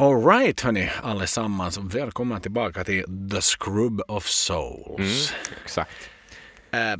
[0.00, 5.34] Alright hörni allesammans, välkomna tillbaka till The Scrub of Souls.
[5.64, 5.90] Exakt.
[6.70, 6.96] Eh,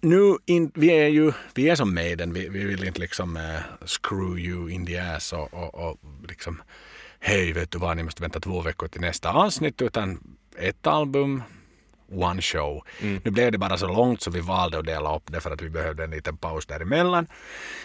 [0.00, 3.86] nu, in, vi är ju, vi är som Maiden, vi, vi vill inte liksom eh,
[3.86, 5.96] screw you in the ass och, och, och
[6.28, 6.62] liksom
[7.20, 11.42] hej vet du vad, ni måste vänta två veckor till nästa avsnitt utan ett album,
[12.12, 12.82] one show.
[13.00, 15.62] Nu blev det bara så långt så vi valde att dela upp det för att
[15.62, 17.26] vi behövde en liten paus däremellan.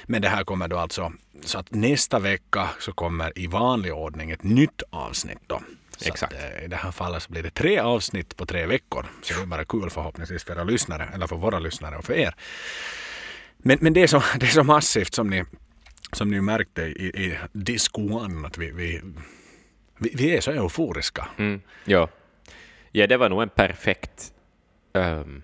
[0.06, 1.12] Men det här kommer då alltså,
[1.42, 5.62] så att nästa vecka så kommer i vanlig ordning ett nytt avsnitt då.
[5.98, 6.34] Så Exakt.
[6.34, 9.06] Att, eh, I det här fallet så blir det tre avsnitt på tre veckor.
[9.22, 12.14] Så det är bara kul förhoppningsvis för era lyssnare, eller för våra lyssnare och för
[12.14, 12.36] er.
[13.58, 15.44] Men, men det, är så, det är så massivt som ni,
[16.12, 19.02] som ni märkte i, i Disc One att vi, vi,
[19.98, 21.28] vi, vi är så euforiska.
[21.38, 21.62] Mm.
[21.86, 22.10] Ja.
[22.94, 24.34] Ja, det var nog en perfekt...
[24.94, 25.44] ehm,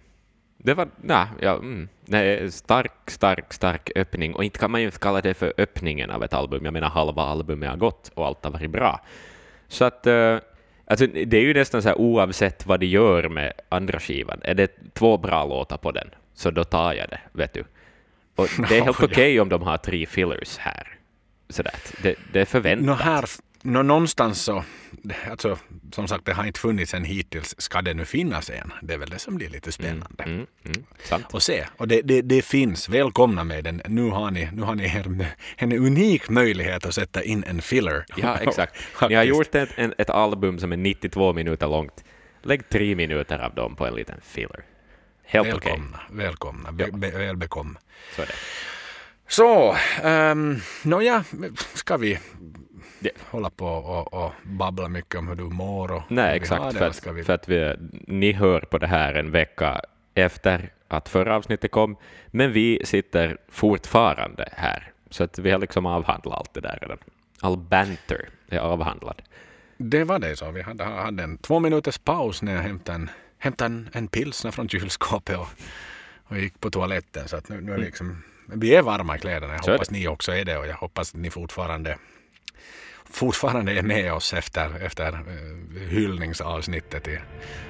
[0.58, 4.36] det var nej, ja, mm, nej, stark, stark, stark öppning.
[4.36, 6.66] Och inte kan man ju kalla det för öppningen av ett album.
[6.66, 9.02] Jag menar, halva albumet har gått och allt har varit bra.
[9.68, 10.08] Så att...
[10.08, 10.38] eh,
[10.86, 14.40] alltså, det är ju nästan så här oavsett vad de gör med andra skivan.
[14.44, 17.64] Är det två bra låtar på den, så då tar jag det, vet du.
[18.36, 20.88] Och det är helt okej om de har tre fillers här.
[21.50, 21.74] Sådär.
[22.04, 22.86] Det, det är förväntat.
[22.86, 23.26] Nå här,
[23.64, 24.64] nå någonstans så,
[25.30, 25.58] alltså,
[25.92, 27.56] som sagt det har inte funnits en hittills.
[27.58, 28.74] Ska det nu finnas en?
[28.82, 30.24] Det är väl det som blir lite spännande.
[30.24, 31.26] Mm, mm, sant.
[31.32, 32.90] Och se, och det, det, det finns.
[32.90, 33.82] Välkomna med den.
[33.86, 38.06] Nu har ni, nu har ni er, en unik möjlighet att sätta in en filler.
[38.18, 38.76] Ja, exakt.
[39.10, 42.04] Ni har gjort ett, en, ett album som är 92 minuter långt.
[42.42, 44.64] Lägg tre minuter av dem på en liten filler.
[45.24, 45.48] Helt.
[45.48, 47.80] Välkomna, välkomna, be, be, väl bekomna.
[48.16, 48.34] Så det.
[49.28, 51.24] Så, um, nåja,
[51.74, 52.20] ska vi
[53.00, 53.12] Ja.
[53.30, 56.74] hålla på och, och babbla mycket om hur du mår och Nej, exakt.
[56.74, 57.24] det, För att, vi...
[57.24, 57.76] för att vi,
[58.08, 59.82] ni hör på det här en vecka
[60.14, 64.92] efter att förra avsnittet kom, men vi sitter fortfarande här.
[65.10, 66.98] Så att vi har liksom avhandlat allt det där redan.
[67.42, 69.22] All banter är avhandlad.
[69.78, 70.52] Det var det så.
[70.52, 74.52] Vi hade, hade en två minuters paus när jag hämtade en, hämtade en, en pilsner
[74.52, 75.48] från kylskåpet och,
[76.24, 77.28] och gick på toaletten.
[77.28, 79.54] Så att nu, nu är vi liksom, vi är varma i kläderna.
[79.54, 81.98] Jag Så hoppas ni också är det och jag hoppas att ni fortfarande
[83.12, 87.20] fortfarande är med oss efter, efter eh, hyllningsavsnittet i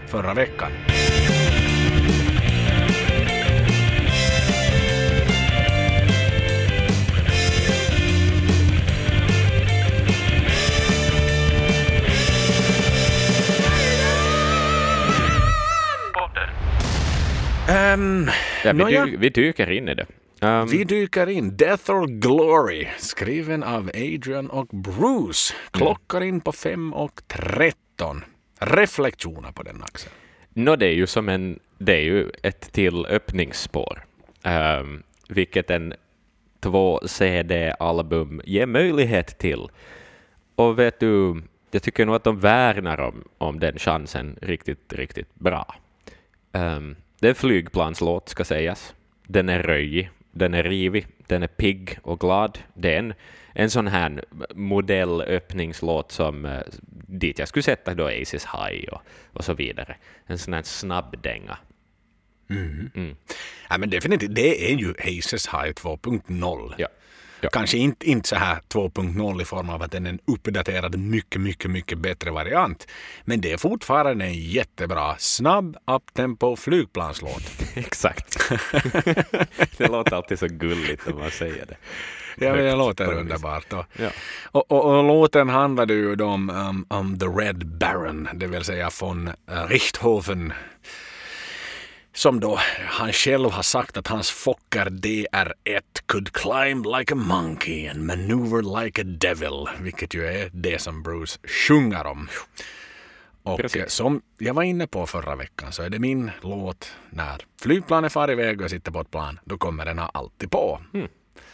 [0.07, 0.71] förra veckan.
[18.63, 20.05] Ja, vi, dy, vi dyker in i det.
[20.41, 21.57] Um, Vi dyker in.
[21.57, 25.53] Death or Glory, skriven av Adrian och Bruce.
[25.71, 28.23] Klockar in på 5 och 13.
[28.59, 30.11] Reflektioner på den Axel.
[30.53, 34.05] Nå, det är ju som en, det är ju ett till öppningsspår,
[34.79, 35.93] um, vilket en
[36.59, 39.67] två CD-album ger möjlighet till.
[40.55, 45.35] Och vet du, jag tycker nog att de värnar om, om den chansen riktigt, riktigt
[45.35, 45.75] bra.
[46.51, 48.93] Um, det är en flygplanslåt, ska sägas.
[49.27, 52.59] Den är röjig, den är rivig, den är pigg och glad.
[52.73, 53.13] Det är en,
[53.53, 54.23] en sån här
[54.55, 56.61] modellöppningslåt som eh,
[57.07, 59.01] dit jag skulle sätta då Aces High och,
[59.33, 59.95] och så vidare.
[60.25, 61.57] En sån här snabbdänga.
[62.49, 63.15] Mm.
[63.69, 66.73] Ja, men definitivt, det är ju Aces High 2.0.
[66.77, 66.87] Ja.
[67.41, 67.49] Ja.
[67.53, 71.41] Kanske inte, inte så här 2.0 i form av att den är en uppdaterad, mycket,
[71.41, 72.87] mycket, mycket bättre variant.
[73.25, 77.43] Men det är fortfarande en jättebra, snabb, uptempo flygplanslåt.
[77.75, 78.49] Exakt.
[79.77, 81.77] det låter alltid så gulligt när man säger det.
[82.45, 83.73] Ja, men det låter underbart.
[83.73, 84.09] Och, Ja.
[84.43, 88.89] och, och, och låten handlade ju om, um, om The Red Baron, det vill säga
[89.01, 89.29] von
[89.67, 90.53] Richthofen.
[92.19, 97.87] Som då han själv har sagt att hans Fokker DR1 could climb like a monkey
[97.87, 99.67] and maneuver like a devil.
[99.81, 102.29] Vilket ju är det som Bruce sjunger om.
[103.43, 103.81] Och Precis.
[103.81, 108.11] eh, som jag var inne på förra veckan så är det min låt när flygplanet
[108.11, 109.39] far iväg och jag sitter på ett plan.
[109.45, 110.79] Då kommer den alltid på.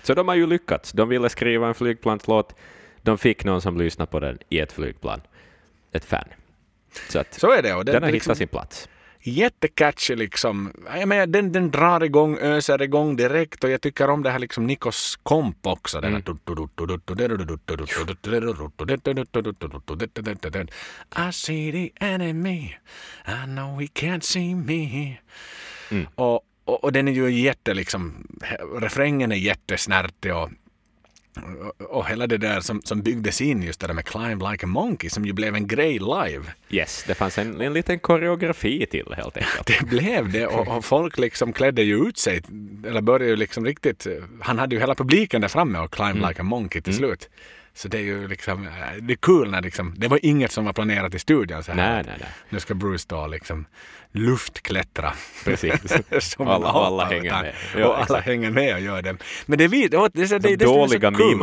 [0.04, 0.92] Så de har ju lyckats.
[0.92, 2.56] De ville skriva en flygplanslåt.
[3.02, 5.22] De fick någon som lyssnade på den i ett flygplan.
[5.92, 6.28] Ett fan.
[7.10, 7.74] Så att Så är det.
[7.74, 8.90] Och det, den har liksom- hittat sin plats.
[9.28, 10.72] Jättecatchy liksom.
[10.96, 14.40] Jag menar, den, den drar igång, öser igång direkt och jag tycker om det här
[14.40, 16.02] liksom Nikos komp också.
[16.02, 16.22] Den här
[21.30, 22.76] I see the enemy,
[23.28, 25.18] I know he can't see me.
[26.16, 28.28] Och, och, och den är ju jätte liksom,
[28.82, 30.50] refrängen är jättesnärtig och
[31.90, 34.68] och- hela det där som, som byggdes in just det där med Climb Like a
[34.68, 36.44] Monkey som ju blev en grej live.
[36.70, 39.68] Yes, det fanns en, en liten koreografi till helt enkelt.
[39.80, 42.42] Det blev det och, och folk liksom klädde ju ut sig.
[42.88, 44.08] Eller började ju liksom riktigt.
[44.42, 47.30] Han hade ju hela publiken där framme och climb like a monkey till slut.
[47.74, 50.66] Så det är ju liksom, eh, det är kul när liksom, det var inget som
[50.66, 51.94] var planerat i studion så här.
[51.94, 52.30] Nej, nej, nej.
[52.50, 53.66] Nu ska Bruce då liksom
[54.16, 55.14] luftklättra.
[55.44, 55.74] Precis.
[56.20, 57.86] Som alla, alla hänger med.
[57.86, 59.18] och alla hänger med och gör det.
[59.46, 61.38] Men det är, det, det, det, det som är så dåliga kul.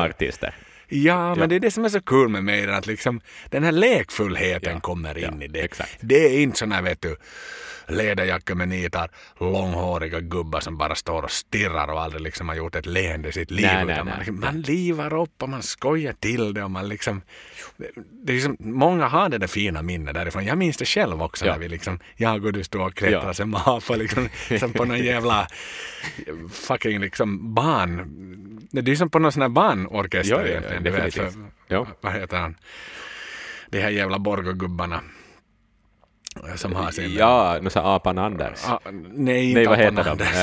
[0.95, 3.73] Ja, men det är det som är så kul med mig, att liksom, den här
[3.73, 5.61] lekfullheten kommer in i det.
[5.61, 5.97] exakt.
[6.01, 7.17] Det är inte såna här, vet du,
[7.89, 9.11] läderjackor med nitar,
[9.41, 13.33] långhåriga gubbar som bara står och stirrar och aldrig liksom har gjort ett leende i
[13.33, 13.67] sitt liv.
[13.67, 17.23] Nej, nej, man, liksom, man livar upp och man skojar till det och man liksom...
[18.25, 20.45] Det, är liksom många har det där fina minnet därifrån.
[20.45, 21.53] Jag minns det själv också Ja.
[21.53, 23.35] när vi liksom, jag och du stod och klättrade Ja.
[23.35, 24.29] som apa liksom,
[24.61, 25.47] som på någon jävla
[26.53, 28.52] fucking liksom ban...
[28.73, 30.83] Det är som på någon sån här banorkester Ja, ja, ja, egentligen.
[30.83, 31.31] du vet, för-
[31.69, 31.87] Ja.
[32.01, 32.57] Vad heter han?
[33.71, 35.01] De här jävla Borgogubbarna.
[36.57, 37.13] Som har sin...
[37.15, 38.65] Ja, nu sa apan Anders.
[38.69, 38.79] Ah,
[39.13, 40.11] nej, inte Nej, vad heter de?
[40.11, 40.37] Anders.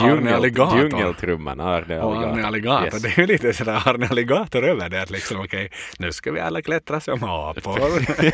[0.00, 0.44] Uh, djungel,
[0.90, 2.32] djungeltrumman, Arne Och Alligator.
[2.32, 2.84] Arne Alligator.
[2.84, 3.02] Yes.
[3.02, 5.02] Det är ju lite sådär Arne Alligator över det.
[5.02, 7.80] Att liksom, okej, nu ska vi alla klättra som apor.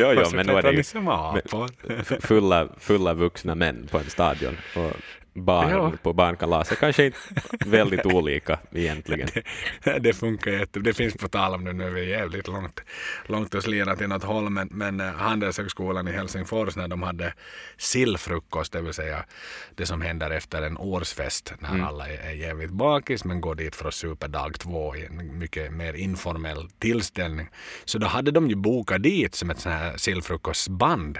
[0.00, 0.82] Ja, ja, Och så men nu är det ju
[2.20, 4.56] fulla, fulla vuxna män på en stadion.
[4.76, 4.92] Och
[5.36, 5.92] barn Ja.
[6.02, 7.18] på barnkalaset kanske inte
[7.66, 9.28] väldigt olika egentligen.
[10.00, 10.80] det funkar jätte.
[10.80, 12.80] Det finns på tal om det nu, är vi jävligt långt,
[13.26, 17.32] långt och slirat i något håll, men, men eh, Handelshögskolan i Helsingfors när de hade
[17.76, 19.24] sillfrukost, det vill säga
[19.74, 21.84] det som händer efter en årsfest när Mm.
[21.84, 25.38] alla är, är jävligt bakis men går dit för att supa dag två i en
[25.38, 27.48] mycket mer informell tillställning.
[27.84, 31.18] Så då hade de ju bokat dit som ett sånt här sillfrukostband.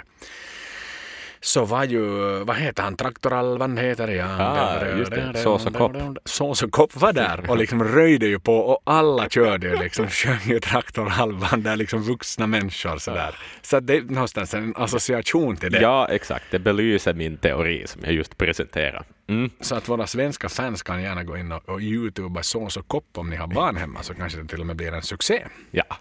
[1.46, 2.04] Så var ju,
[2.44, 4.26] vad heter han, Traktoralvan heter ja.
[4.38, 5.38] Ah, just det.
[5.38, 5.96] Sås och kopp.
[6.25, 10.08] Sås och kopp var där och liksom röjde ju på och alla körde ju liksom,
[10.10, 13.34] sjöng ju Traktorhalvan där liksom vuxna människor sådär.
[13.62, 15.81] Så det är någonstans en association till det.
[15.81, 16.44] Ja, exakt.
[16.50, 19.04] Det belyser min teori som jag just presenterade.
[19.28, 19.50] Mm.
[19.61, 23.19] Så att våra svenska fans kan gärna gå in och, och youtuba sås och kopp
[23.19, 25.46] om ni har barn hemma så kanske det till och med blir en succé.
[25.70, 25.96] Ja,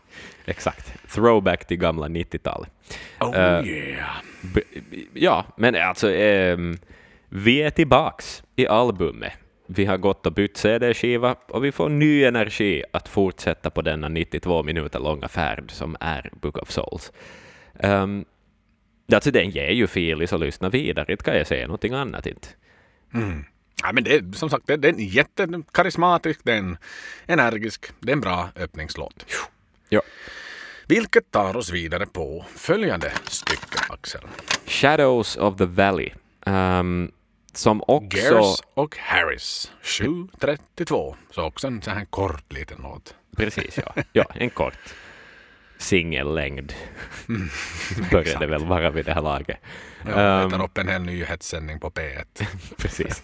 [0.46, 0.94] exakt.
[1.14, 2.70] Throwback till gamla 90-talet.
[3.20, 4.16] Oh Eh, yeah.
[5.14, 6.78] Ja, men alltså ehm,
[7.30, 9.34] vi är tillbaks i albumet.
[9.68, 14.10] Vi har gått och bytt CD-skiva och vi får ny energi att fortsätta på denna
[14.10, 17.12] 92 minuter långa färd som är Book of Souls.
[17.74, 18.26] Um,
[19.14, 22.48] alltså den ger ju filis att lyssna vidare, inte kan jag säga någonting annat inte.
[23.16, 23.46] Mm.
[23.84, 26.78] Ja, men det är som sagt det, det är en jättekarismatisk, det är en
[27.26, 29.26] energisk, det är en bra öppningslåt.
[29.90, 30.02] Ja.
[30.88, 34.22] Vilket tar oss vidare på följande stycke, Axel.
[34.66, 36.10] Shadows of the Valley,
[36.46, 37.12] ehm,
[37.54, 38.18] som också...
[38.18, 41.16] Gears och Harris, 7.32.
[41.32, 43.16] Så också en sån här kort liten låt.
[43.38, 44.04] Precis, ja.
[44.14, 44.78] ja en kort
[45.78, 46.74] singellängd
[48.12, 49.58] börjar det väl vara vid det här laget.
[50.06, 52.46] Ja, jag Ehm, tar upp en hel nyhetssändning på P1.
[52.78, 53.24] Precis.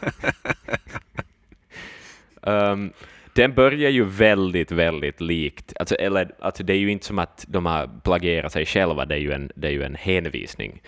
[2.41, 2.93] um,
[3.33, 5.73] den börjar ju väldigt, väldigt likt.
[5.79, 9.15] Alltså, eller, alltså, det är ju inte som att de har plagierat sig själva, det
[9.15, 10.81] är ju en, det är ju en hänvisning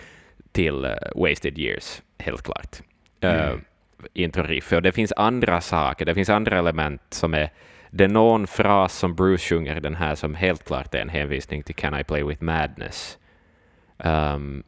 [0.51, 2.81] till uh, Wasted Years, helt klart.
[3.24, 3.56] Uh,
[4.13, 4.74] Intro-riff.
[4.74, 7.51] Och det finns andra saker, det finns andra element som är
[7.95, 11.10] det är någon fras som Bruce sjunger i den här som helt klart är en
[11.10, 13.18] hänvisning till Can I Play With Madness.
[13.98, 14.63] Um,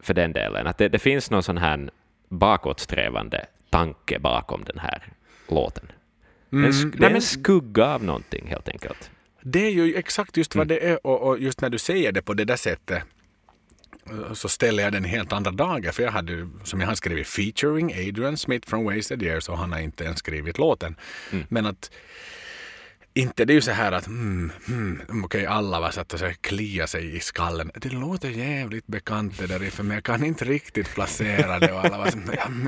[0.00, 0.66] för den delen.
[0.66, 1.90] Att det, det finns någon sån här
[2.28, 5.02] bakåtsträvande tanke bakom den här
[5.48, 5.92] låten.
[6.50, 9.10] En, Mm, det är en men- skugga av någonting helt enkelt.
[9.42, 10.80] Det är ju exakt just vad Mm.
[10.82, 13.02] det är och, och just när du säger det på det där sättet
[14.10, 15.92] eh, så ställer jag den helt andra dagar.
[15.92, 19.72] För jag hade som jag har skrivit, featuring Adrian Smith från Wasted Years och han
[19.72, 20.96] har inte ens skrivit låten.
[21.32, 21.44] Mm.
[21.48, 21.90] Men att
[23.14, 26.30] inte det är ju så här att mm, mm, okej alla var satt och så
[26.40, 27.70] klia sig i skallen.
[27.74, 31.84] Det låter jävligt bekant det där för men jag kan inte riktigt placera det och
[31.84, 32.18] alla var så,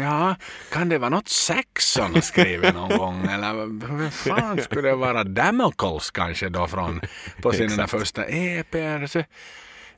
[0.00, 0.36] ja,
[0.72, 5.24] kan det vara något Saxon har skrivit någon gång eller vem fan skulle det vara
[5.24, 7.00] Damocles kanske då från
[7.42, 9.06] på sina första EPR.
[9.06, 9.24] Så,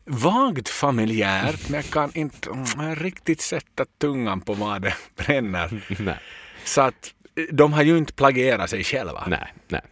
[0.04, 5.82] vagt familjärt men jag kan inte mm, riktigt sätta tungan på vad det bränner.
[6.02, 6.18] nej,
[6.64, 9.24] Så att eh, de har ju inte plagierat sig själva.
[9.26, 9.82] nej, nej.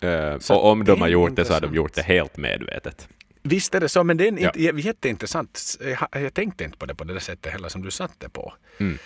[0.00, 1.76] Eh, Så och om de har gjort det så har de intressant.
[1.76, 3.08] gjort det helt medvetet.
[3.42, 4.50] Visst är det så, men det är en Ja.
[4.50, 5.76] int- jätteintressant.
[5.80, 8.28] Jag, har- jag tänkte inte på det på det där sättet heller som du satte
[8.28, 8.52] på.
[8.80, 8.98] Mm.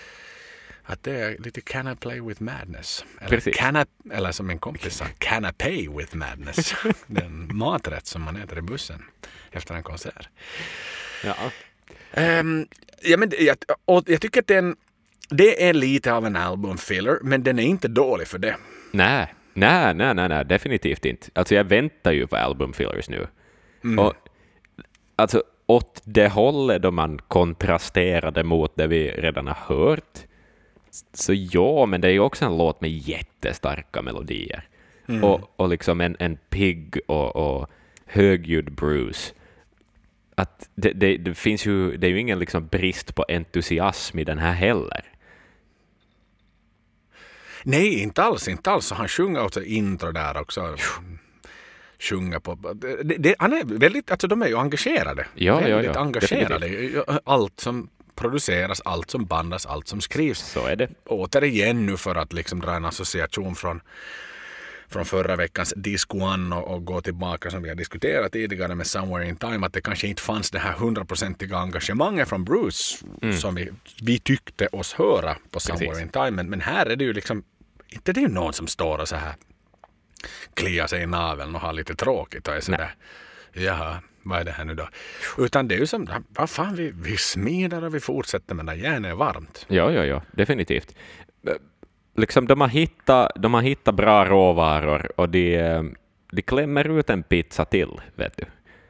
[0.84, 3.04] Att det är lite can I play with madness?
[3.20, 3.56] Eller, Precis.
[3.56, 6.74] can I, eller som min kompis sa, can I pay with madness?
[7.06, 9.02] Den maträtt som man äter i bussen
[9.50, 10.28] efter en konsert.
[11.24, 11.34] Ja.
[12.12, 12.66] Ehm,
[13.02, 14.76] ja, men, jag, och jag tycker att den,
[15.30, 18.56] det är lite av en album filler, men den är inte dålig för det.
[18.90, 21.30] Nej, nej, nej, nej, nej, definitivt inte.
[21.32, 23.26] Alltså jag väntar ju på album fillers nu.
[23.98, 24.14] Och
[25.16, 30.18] alltså åt det hållet då man kontrasterade mot det vi redan har hört.
[31.12, 34.68] Så ja, men det är ju också en låt med jättestarka melodier.
[35.22, 37.70] och, och liksom en, en pigg och, och
[38.06, 39.34] högljudd Bruce.
[40.34, 44.24] Att det, det, det, finns ju, det är ju ingen liksom brist på entusiasm i
[44.24, 45.11] den här heller.
[47.64, 48.90] Nej, inte alls, inte alls.
[48.90, 50.76] Han sjunger också intro där också.
[51.98, 52.54] Sjunger på...
[53.04, 55.26] Det, det, han är väldigt, alltså de är ju engagerade.
[55.34, 57.04] Ja, ja, väldigt ja, engagerade.
[57.24, 60.38] Allt som produceras, allt som bandas, allt som skrivs.
[60.38, 60.88] Så är det.
[61.04, 63.80] Återigen nu för att liksom dra en association från
[64.88, 68.86] från förra veckans Disco One och, och gå tillbaka som vi har diskuterat tidigare med
[68.86, 73.36] Somewhere in Time att det kanske inte fanns det här hundraprocentiga engagemanget från Bruce Mm.
[73.36, 73.70] som vi,
[74.02, 76.02] vi tyckte oss höra på Somewhere Precis.
[76.02, 76.30] in Time.
[76.30, 77.42] Men, men här är det ju liksom
[77.92, 79.34] inte det är ju någon som står och så här
[80.54, 82.94] kliar sig i naveln och har lite tråkigt och är sådär
[83.52, 84.88] jaha, vad är det här nu då?
[85.38, 88.74] Utan det är ju som, vad fan, vi, vi smider och vi fortsätter men det
[88.74, 89.66] järnet är varmt.
[89.68, 90.94] Ja, ja, ja, definitivt.
[92.16, 95.94] Liksom de, har hittat, de har hittat bra råvaror och de,
[96.32, 98.44] de klämmer ut en pizza till, vet du.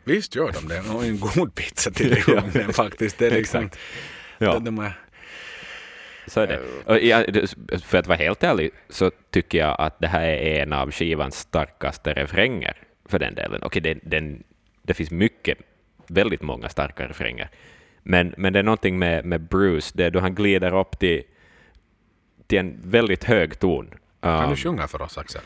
[0.05, 0.81] Visst gör de det.
[0.95, 3.19] Och en god pizza till i ugnen faktiskt.
[3.19, 3.81] Det är liksom, Exakt.
[4.39, 4.53] Ja.
[4.53, 4.99] de, de är,
[6.27, 6.61] Så är det.
[6.87, 7.49] Och jag,
[7.83, 11.37] för att vara helt ärlig så tycker jag att det här är en av skivans
[11.39, 13.63] starkaste refränger för den delen.
[13.63, 14.43] Okej, den, den,
[14.83, 15.59] det finns mycket,
[16.07, 17.51] väldigt många starka refränger.
[18.03, 21.23] Men, men det är någonting med, med Bruce, det är då han glider upp till,
[22.47, 23.95] till en väldigt hög ton.
[24.21, 25.43] kan Um, du sjunga för oss Axel?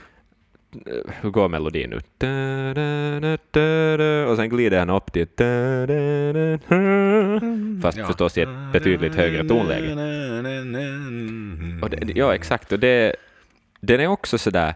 [1.21, 2.01] Hur går melodin nu?
[2.19, 5.27] Da, da, da, da, da, och sen glider han upp till...
[7.83, 9.93] Fast förstås i ett betydligt högre tonläge.
[11.83, 12.73] Och det, ja, exakt.
[12.73, 13.17] Och det,
[13.81, 14.75] den är också sådär...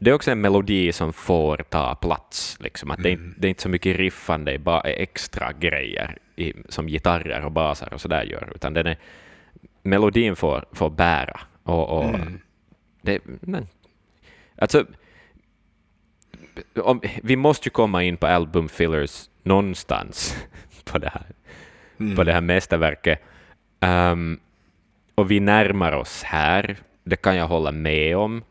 [0.00, 2.56] Det är också en melodi som får ta plats.
[2.60, 2.90] Liksom.
[2.90, 6.86] Att det, är, inte- det är inte så mycket riffande bara extra grejer i, som
[6.86, 8.96] gitarrer och basar och sådär gör, utan den är,
[9.82, 11.40] melodin får, får bära.
[11.62, 12.14] Och, och
[13.02, 13.66] det, men,
[14.58, 14.86] alltså,
[16.82, 20.36] om, vi måste ju komma in på album fillers någonstans
[20.84, 21.26] på det här,
[22.16, 23.22] på det här mästerverket.
[23.80, 24.40] Ehm,
[25.14, 28.42] och vi närmar oss här, det kan jag hålla med om.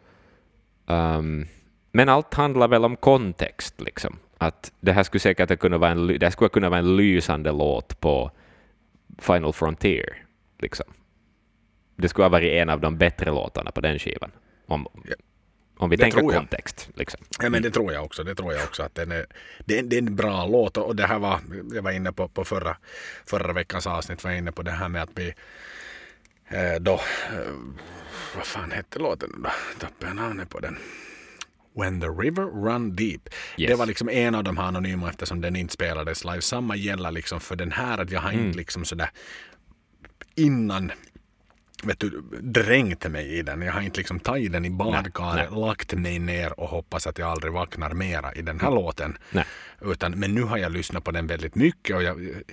[0.87, 1.45] Ehm,
[1.91, 4.19] men allt handlar väl om kontext, liksom.
[4.37, 7.99] Att det här skulle säkert kunna vara en, det skulle kunna vara en lysande låt
[7.99, 8.31] på
[9.17, 10.23] Final Frontier.
[10.59, 10.85] Liksom.
[11.95, 14.31] Det skulle ha varit en av de bättre låtarna på den skivan.
[14.67, 14.87] Om,
[15.77, 16.89] om vi det tänker kontext.
[16.95, 17.19] Liksom.
[17.41, 18.23] Ja, men det tror jag också.
[18.23, 19.25] Det tror jag också att den är,
[19.65, 21.39] det, är, det är en bra låt och det här var,
[21.73, 22.77] jag var inne på, på förra,
[23.25, 25.33] förra veckans avsnitt var jag inne på det här med att vi
[26.49, 27.53] eh, då, eh,
[28.35, 29.49] vad fan hette låten då?
[29.79, 30.77] Tappade jag namnet på den.
[31.75, 33.29] When the river run deep.
[33.57, 33.69] Yes.
[33.69, 36.41] Det var liksom en av de här anonyma eftersom den inte spelades live.
[36.41, 38.45] Samma gäller liksom för den här att jag har Mm.
[38.45, 39.09] inte liksom sådär
[40.35, 40.91] innan
[41.83, 43.61] vet du, dränkt mig i den.
[43.61, 47.29] Jag har inte liksom tagit den i badkaret, lagt mig ner och hoppas att jag
[47.29, 49.17] aldrig vaknar mera i den här låten.
[49.31, 49.45] Nej.
[49.81, 52.43] Utan, men nu har jag lyssnat på den väldigt mycket och jag,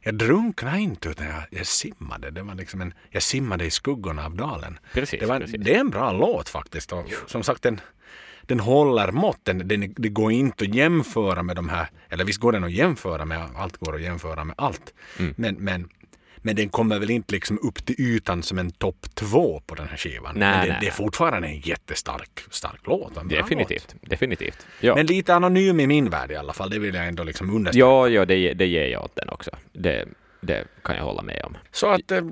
[0.00, 2.30] jag drunknade inte utan jag, jag simmade.
[2.30, 4.78] Det var liksom en, jag simmade i skuggorna av dalen.
[4.92, 5.60] Precis, det, var, precis.
[5.64, 6.92] det är en bra låt faktiskt.
[6.92, 7.80] Och, som sagt, den,
[8.42, 9.68] den håller måtten.
[9.68, 13.24] Den, det går inte att jämföra med de här, eller visst går den att jämföra
[13.24, 14.94] med, allt går att jämföra med allt.
[15.18, 15.34] Mm.
[15.36, 15.88] Men, men,
[16.46, 19.88] men den kommer väl inte liksom upp till ytan som en topp två på den
[19.88, 20.34] här skivan.
[20.36, 23.16] Nej, men det, nej, det är fortfarande en jättestark stark låt.
[23.16, 23.94] En Definitivt.
[24.00, 24.58] definitivt.
[24.58, 24.66] Låt.
[24.80, 24.94] Ja.
[24.94, 26.70] Men lite anonym i min värld i alla fall.
[26.70, 27.86] Det vill jag ändå liksom understryka.
[27.86, 29.50] Ja, ja det, det ger jag åt den också.
[29.72, 30.08] Det,
[30.40, 31.56] det kan jag hålla med om.
[31.72, 32.22] Så att eh,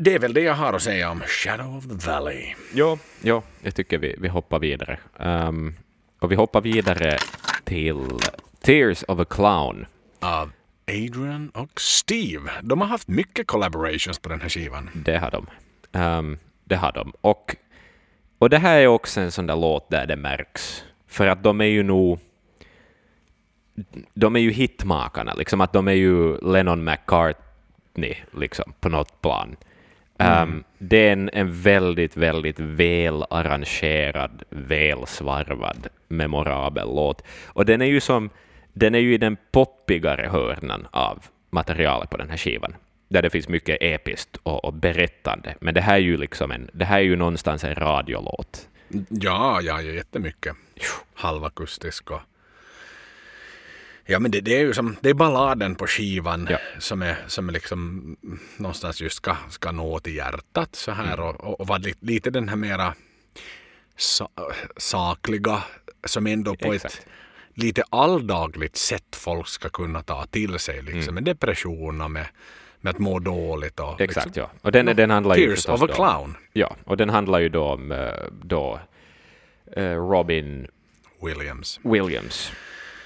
[0.00, 2.54] det är väl det jag har att säga om Shadow of the Valley.
[2.74, 4.98] Ja, ja jag tycker vi, vi hoppar vidare.
[5.18, 5.74] Ehm,
[6.18, 7.18] och vi hoppar vidare
[7.64, 7.96] till
[8.60, 9.86] Tears of a Clown.
[10.20, 10.50] Av
[10.90, 12.50] Adrian och Steve.
[12.62, 14.90] De har haft mycket collaborations på den här skivan.
[14.94, 15.46] Det har de.
[15.92, 17.12] Ehm, det har de.
[17.20, 17.56] Och,
[18.38, 20.84] och det här är också en sån där låt där det märks.
[21.06, 22.18] För att de är ju nog...
[24.14, 29.56] De är ju hitmakarna, liksom att de är ju Lennon McCartney liksom, på något plan.
[30.18, 33.24] Ehm, det är en, en väldigt, väldigt väl
[34.50, 37.22] välsvarvad, memorabel låt.
[37.46, 38.30] Och den är ju som,
[38.76, 42.74] den är ju i den poppigare hörnan av materialet på den här skivan,
[43.08, 45.54] där det finns mycket episkt och, och berättande.
[45.60, 48.68] Men det här är ju liksom en, det här är ju någonstans en radiolåt.
[49.08, 50.56] Ja, ja, jättemycket.
[51.14, 52.20] Halvakustisk och...
[54.06, 56.58] Ja, men det, det är ju som, det är balladen på skivan Ja.
[56.78, 58.16] som, är, som är liksom
[58.56, 61.26] någonstans just ska, ska nå till hjärtat så här Mm.
[61.26, 62.94] och, och, och lite, lite den här mera
[63.96, 64.28] sa,
[64.76, 65.62] sakliga
[66.04, 66.94] som ändå på Exakt.
[66.94, 67.06] ett
[67.56, 71.14] lite alldagligt sätt folk ska kunna ta till sig liksom Mm.
[71.14, 72.26] med depression och med,
[72.80, 74.50] med att må dåligt och Exakt, liksom, ja.
[74.62, 76.36] Och den, den handlar ju Tears förstås of a då- clown.
[76.52, 78.08] Ja, och den handlar ju då om eh,
[78.42, 78.80] då,
[79.76, 80.66] eh, Robin
[81.22, 81.80] Williams.
[81.82, 82.52] Williams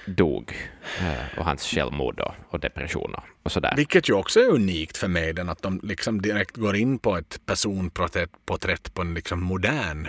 [0.05, 0.53] dog
[0.99, 3.73] eh, och hans självmord och, och depressioner och sådär.
[3.77, 7.41] Vilket ju också är unikt för Maiden att de liksom direkt går in på ett
[7.45, 10.07] personporträtt på en liksom modern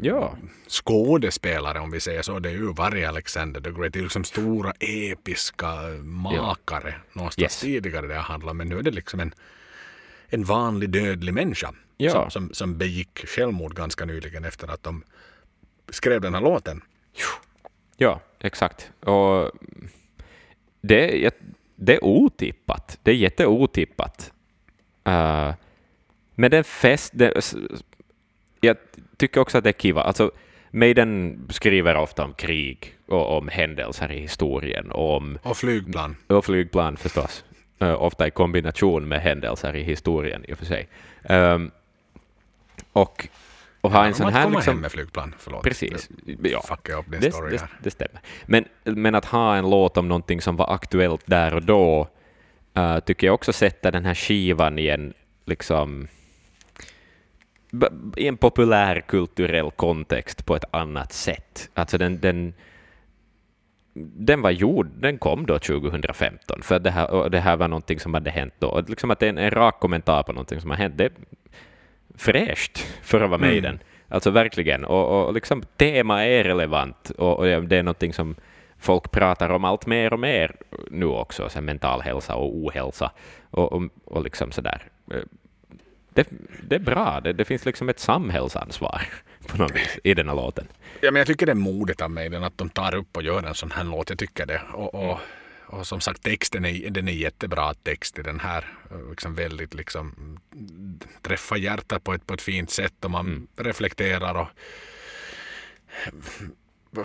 [0.00, 0.36] Ja,
[0.68, 2.38] skådespelare om vi säger så.
[2.38, 3.92] Det är ju varje Alexander the Great.
[3.92, 7.60] Det är liksom stora episka makare någonstans Yes.
[7.60, 8.56] tidigare det har handlat om.
[8.56, 9.34] Men nu är det liksom en,
[10.28, 12.10] en vanlig dödlig människa Ja.
[12.12, 15.02] som, som, som begick självmord ganska nyligen efter att de
[15.90, 16.80] skrev den här låten.
[17.96, 18.90] ja, exakt.
[19.00, 19.50] Och
[20.80, 21.30] det,
[21.76, 22.98] det är otippat.
[23.02, 24.32] Det är jätteotippat.
[25.08, 25.54] Uh,
[26.34, 27.12] men den fest...
[27.14, 27.54] Det,
[28.60, 28.76] jag
[29.16, 30.02] tycker också att det är kiva.
[30.02, 30.30] Alltså,
[30.70, 36.16] Maiden skriver ofta om krig och om händelser i historien och om Och flygplan.
[36.26, 37.44] och flygplan förstås.
[37.78, 40.88] Eh, ofta i kombination med händelser i historien i och för sig.
[41.24, 41.70] Ehm,
[42.92, 43.28] och,
[43.80, 44.50] och ha en Om sån här...
[44.50, 45.34] Liksom, hem med flygplan.
[45.38, 45.62] Förlåt.
[45.62, 46.08] precis.
[46.42, 47.68] Ja, Fuckar jag upp din det, story det, här.
[47.82, 48.20] det stämmer.
[48.46, 52.08] Men, men att ha en låt om någonting som var aktuellt där och då
[52.74, 56.08] eh, tycker jag också sätter den här skivan i en liksom
[58.16, 61.70] i en populär kulturell kontext på ett annat sätt.
[61.74, 62.54] Alltså den, den,
[63.94, 68.14] den var gjord, den kom då 2015, för det här, det här var någonting som
[68.14, 68.84] hade hänt då.
[68.88, 71.12] Liksom att det är en, en rak kommentar på någonting som har hänt, det är
[72.14, 73.78] fräscht för att vara med i den.
[74.08, 74.84] Alltså verkligen.
[74.84, 78.34] Och, och liksom tema är relevant och, och det är någonting som
[78.78, 80.56] folk pratar om allt mer och mer
[80.90, 83.10] nu också, så mental hälsa och ohälsa
[83.50, 84.82] och, och, och liksom sådär.
[86.16, 86.26] Det,
[86.68, 89.02] det är bra, det, det finns liksom ett samhällsansvar
[89.46, 90.68] på något vis i den här låten.
[91.00, 93.42] Ja, men jag tycker det är modigt av mig att de tar upp och gör
[93.42, 94.10] en sån här låt.
[94.10, 94.62] Jag tycker det.
[94.72, 95.18] Och, och,
[95.66, 98.64] och som sagt, texten är, den är jättebra text i den här.
[99.10, 100.38] Liksom väldigt liksom
[101.22, 104.48] träffar hjärtat på ett, på ett fint sätt och man reflekterar och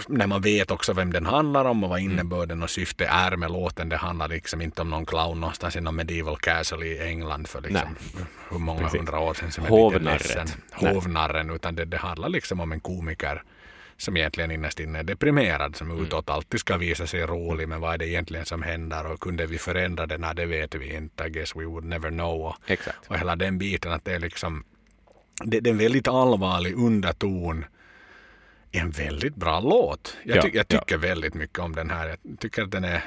[0.08, 3.52] när man vet också vem den handlar om och vad innebörden och syftet är med
[3.52, 3.90] låten.
[3.90, 7.62] Det handlar liksom inte om någon clown någonstans i någon medieval castle i England för
[7.62, 7.96] liksom
[8.50, 9.00] hur många Precis.
[9.00, 10.58] hundra år sedan som är Hovnarret.
[10.72, 11.50] Hovnarren.
[11.50, 13.44] Utan det, det handlar liksom om en komiker
[13.98, 17.94] som egentligen innerst inne är deprimerad, som utåt alltid ska visa sig rolig, men vad
[17.94, 20.18] är det egentligen som händer och kunde vi förändra det?
[20.18, 21.24] Nej, det vet vi inte.
[21.24, 22.42] I guess we would never know.
[22.42, 23.08] Och, Exakt.
[23.08, 24.64] och hela den biten att det är liksom
[25.44, 27.66] det, det är en väldigt allvarlig underton
[28.72, 30.18] en väldigt bra låt.
[30.24, 30.80] Jag, Ja, ty, jag ja.
[30.80, 32.08] tycker väldigt mycket om den här.
[32.08, 33.04] Jag tycker att den är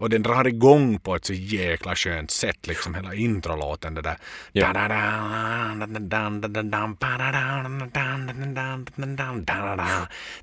[0.00, 3.94] och den drar igång på ett så jäkla skönt sätt, liksom hela introlåten.
[3.94, 4.16] Det där.
[4.52, 4.72] Ja.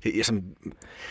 [0.02, 0.54] Det är som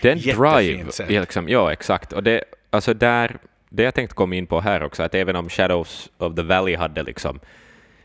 [0.01, 0.91] Det är en Jättefint drive.
[0.91, 1.09] sätt.
[1.09, 2.13] Ja, liksom, ja, exakt.
[2.13, 3.37] Och det, alltså där,
[3.69, 6.75] det jag tänkte komma in på här också, att även om Shadows of the Valley
[6.75, 7.39] hade liksom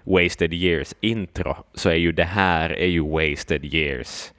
[0.04, 4.32] Wasted Years intro, så är ju det här är ju Wasted Years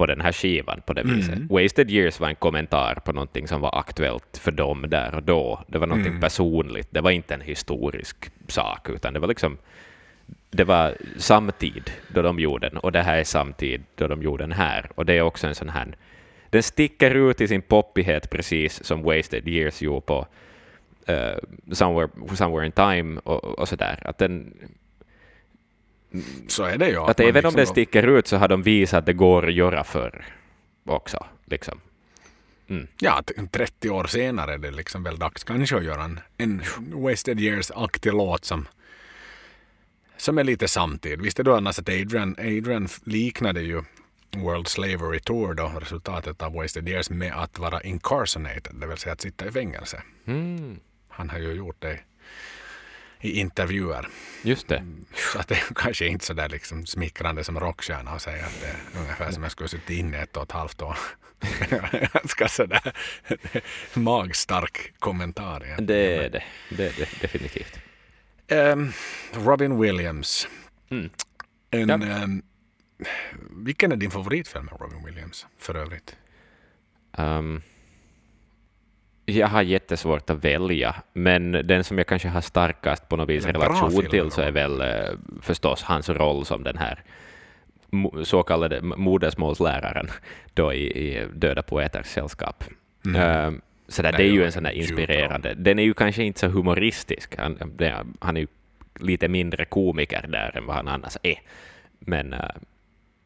[0.00, 1.38] på den här skivan på det viset.
[1.50, 5.64] Wasted Years var en kommentar på någonting som var aktuellt för dem där och då.
[5.66, 8.16] Det var någonting personligt, det var inte en historisk
[8.48, 9.58] sak, utan det var liksom
[10.50, 14.42] det var samtid då de gjorde den och det här är samtid då de gjorde
[14.42, 14.90] den här.
[14.94, 15.96] Och det är också en sån här...
[16.50, 20.26] Den sticker ut i sin poppighet precis som Wasted Years gjorde på
[21.06, 21.36] eh,
[21.72, 23.98] somewhere, somewhere in Time och, och sådär.
[24.04, 24.54] Att, den,
[26.48, 26.96] så är det ju.
[26.96, 29.12] att man även om liksom den då- sticker ut så har de visat att det
[29.12, 30.24] går att göra förr
[30.86, 31.26] också.
[31.44, 31.80] Liksom.
[33.00, 36.62] Ja, t- 30 år senare är det liksom väl dags kanske att göra en, en
[37.02, 38.68] Wasted Years-aktig låt som,
[40.16, 41.20] som är lite samtid.
[41.22, 43.82] Visste du annars att Adrian, Adrian liknade ju
[44.36, 49.12] World Slavery Tour då, resultatet av Wasted Years, med att vara incarcerated, det vill säga
[49.12, 50.02] att sitta i fängelse.
[50.26, 51.98] Mm, Han har ju gjort det
[53.20, 54.08] i intervjuer.
[54.42, 54.84] just det.
[55.32, 58.60] Så att det är kanske inte så där liksom smickrande som rockstjärna att säga att
[58.60, 60.98] det är ungefär som jag skulle suttit inne ett och ett halvt år.
[62.12, 62.92] Ganska sådär
[63.94, 65.64] magstark kommentar.
[65.64, 65.86] egentligen.
[65.86, 66.42] Det är det.
[66.76, 67.78] Det är det definitivt.
[68.48, 68.92] Ehm,
[69.32, 70.48] Robin Williams.
[70.90, 71.10] Mm.
[71.70, 71.94] En, Ja.
[71.94, 72.42] ehm,
[73.50, 76.16] vilken är din favoritfilm med Robin Williams för övrigt?
[77.18, 77.62] Um,
[79.30, 83.46] jag har jättesvårt att välja, men den som jag kanske har starkast på något vis
[83.46, 84.86] relation till så är väl eh,
[85.42, 87.02] förstås hans roll som den här
[88.24, 90.08] så kallade modersmålsläraren
[90.54, 92.64] då i, i Döda poeters sällskap.
[93.04, 95.54] Um, så där, Det är ju en sån där inspirerande.
[95.54, 97.36] Den är ju kanske inte så humoristisk.
[97.38, 97.58] Han,
[98.18, 98.46] han är ju
[99.00, 101.40] lite mindre komiker där än vad han annars är.
[101.98, 102.40] Men, eh,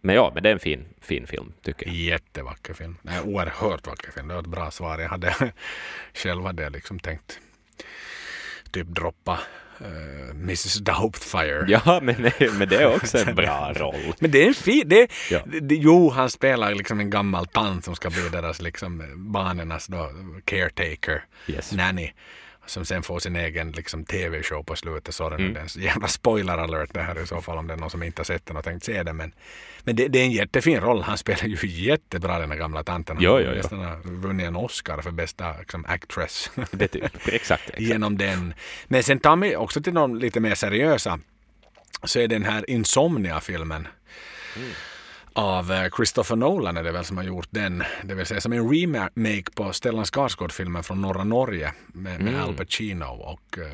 [0.05, 1.95] men ja, men det är en fin, fin film, tycker jag.
[1.95, 2.97] Jättevacker film.
[3.03, 4.29] Nej, oerhört vacker film.
[4.29, 4.99] Det var ett bra svar.
[4.99, 5.35] Jag hade
[6.15, 7.39] själv hade jag liksom tänkt
[8.71, 9.39] typ droppa
[9.81, 11.65] uh, Mrs Doubtfire.
[11.69, 14.15] Ja, men, men det är också en bra roll.
[14.19, 14.89] Men det är en fin...
[14.89, 15.41] Det, Ja.
[15.63, 20.11] det, jo, han spelar liksom en gammal tant som ska bli deras liksom barnens då,
[20.45, 21.73] caretaker, Yes.
[21.73, 22.13] nanny.
[22.67, 25.15] Som sen får sin egen liksom, tv-show på slutet.
[25.15, 25.51] Så är det Mm.
[25.51, 25.63] mm.
[25.77, 28.21] en jävla spoiler alert det här i så fall om det är någon som inte
[28.21, 29.17] har sett den och tänkt se den.
[29.17, 29.33] Men,
[29.85, 31.03] men det, det är en jättefin roll.
[31.03, 33.17] Han spelar ju jättebra den här gamla tanten.
[33.17, 33.55] Han Jo, har jo, jo.
[33.57, 36.51] nästan har vunnit en Oscar för bästa liksom, actress.
[36.71, 37.29] Det typ, exakt.
[37.29, 37.71] exakt.
[37.81, 38.55] genom den.
[38.87, 41.19] Men sen tar vi också till de lite mer seriösa
[42.05, 43.89] så är den här Insomnia-filmen
[45.35, 47.83] av eh, Christopher Nolan är det väl som har gjort den.
[48.03, 52.49] Det vill säga som en remake på Stellan Skarsgård-filmen från norra Norge med, med Mm.
[52.49, 53.65] Al Pacino och eh,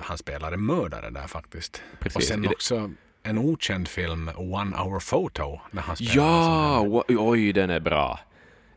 [0.00, 1.82] han spelar en mördare där faktiskt.
[2.00, 2.16] Precis.
[2.16, 2.90] Och sen också
[3.22, 8.20] en okänd film, One Hour Photo, där han spelar Ja, oj, den är bra.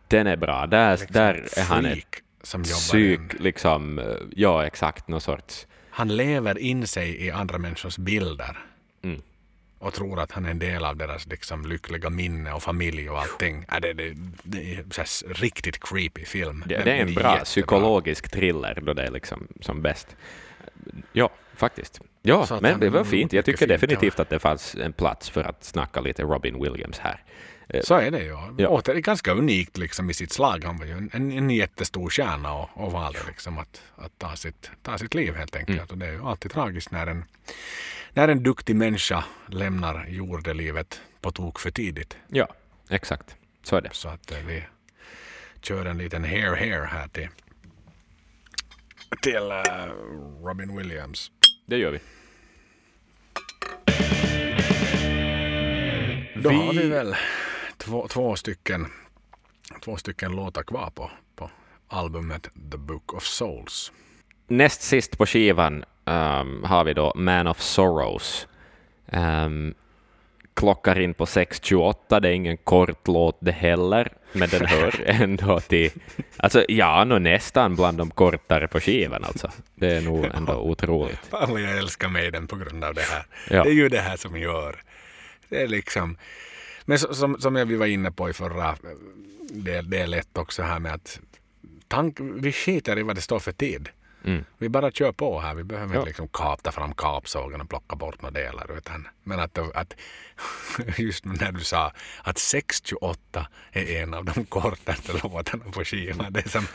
[0.08, 0.68] Den är bra.
[0.68, 2.06] Där, liksom, där är han ett
[2.44, 4.02] som psyk, en, liksom,
[4.36, 5.68] ja exakt, någon sorts...
[5.90, 8.58] Han lever in sig i andra människors bilder.
[9.04, 9.22] Mm.
[9.86, 13.20] Och tror att han är en del av deras liksom, lyckliga minne och familj och
[13.20, 13.66] allting.
[13.72, 16.64] Ja, det, det, det är här riktigt creepy film.
[16.68, 17.44] Det, det är en bra jättebra.
[17.44, 20.16] psykologisk thriller då det är liksom som bäst.
[21.12, 22.02] Ja, faktiskt.
[22.22, 23.34] Ja, men han det var fint.
[23.34, 27.00] Jag tycker fint, definitivt att det fanns en plats för att snacka lite Robin Williams
[27.00, 27.24] här.
[27.70, 28.38] Eh, Så är det ju.
[28.58, 28.82] Ja.
[28.86, 30.64] Är ganska unikt liksom, i sitt slag.
[30.66, 34.36] Han var ju en, en, en jättestor stjärna och, och valde liksom att, att ta,
[34.36, 35.78] sitt, ta sitt liv helt enkelt.
[35.78, 35.90] Mm.
[35.90, 37.26] Och det är ju alltid tragiskt när en,
[38.16, 42.18] när en duktig människa lämnar jordelivet på tok för tidigt.
[42.28, 42.48] Ja,
[42.90, 43.36] exakt.
[43.64, 43.90] Så är det.
[43.94, 44.64] Så att eh, vi
[45.62, 47.28] kör en liten hair hair här till,
[49.22, 49.94] till eh,
[50.46, 51.32] Robin Williams.
[51.66, 52.00] Det gör vi.
[56.36, 57.16] Då Vi- har vi väl
[57.78, 58.88] två, två, stycken,
[59.84, 61.50] två stycken låtar kvar på, på
[61.88, 63.92] albumet The Book of Souls.
[64.48, 68.48] Näst sist på skivan ehm, har vi då Man of Sorrows.
[69.12, 69.74] Um,
[70.56, 75.60] klockar in på 6.28, det är ingen kort låt det heller, men den hör ändå
[75.60, 75.92] till...
[76.38, 79.52] Alltså ja, nå nästan bland de kortare på skivan alltså.
[79.76, 81.20] Det är nog ändå otroligt.
[81.30, 83.26] Fan jag älskar Maiden på grund av det här.
[83.50, 83.64] Ja.
[83.64, 84.76] Det är ju det här som gör.
[85.50, 86.18] Det är liksom...
[86.86, 88.76] Men som, som jag vi var inne på i förra,
[89.50, 91.20] det, det är lätt också här med att
[91.88, 93.90] tank, vi skiter i vad det står för tid.
[94.26, 94.46] Mm.
[94.58, 95.56] Vi bara kör på här.
[95.56, 96.00] Vi behöver Ja.
[96.00, 98.78] inte liksom kapta fram kapsågen och plocka bort några delar.
[98.78, 99.94] Utan, men att, att
[100.98, 101.92] just när du sa
[102.24, 106.34] att 628 är en av de kortaste låtarna på skivan.
[106.34, 106.68] Det är som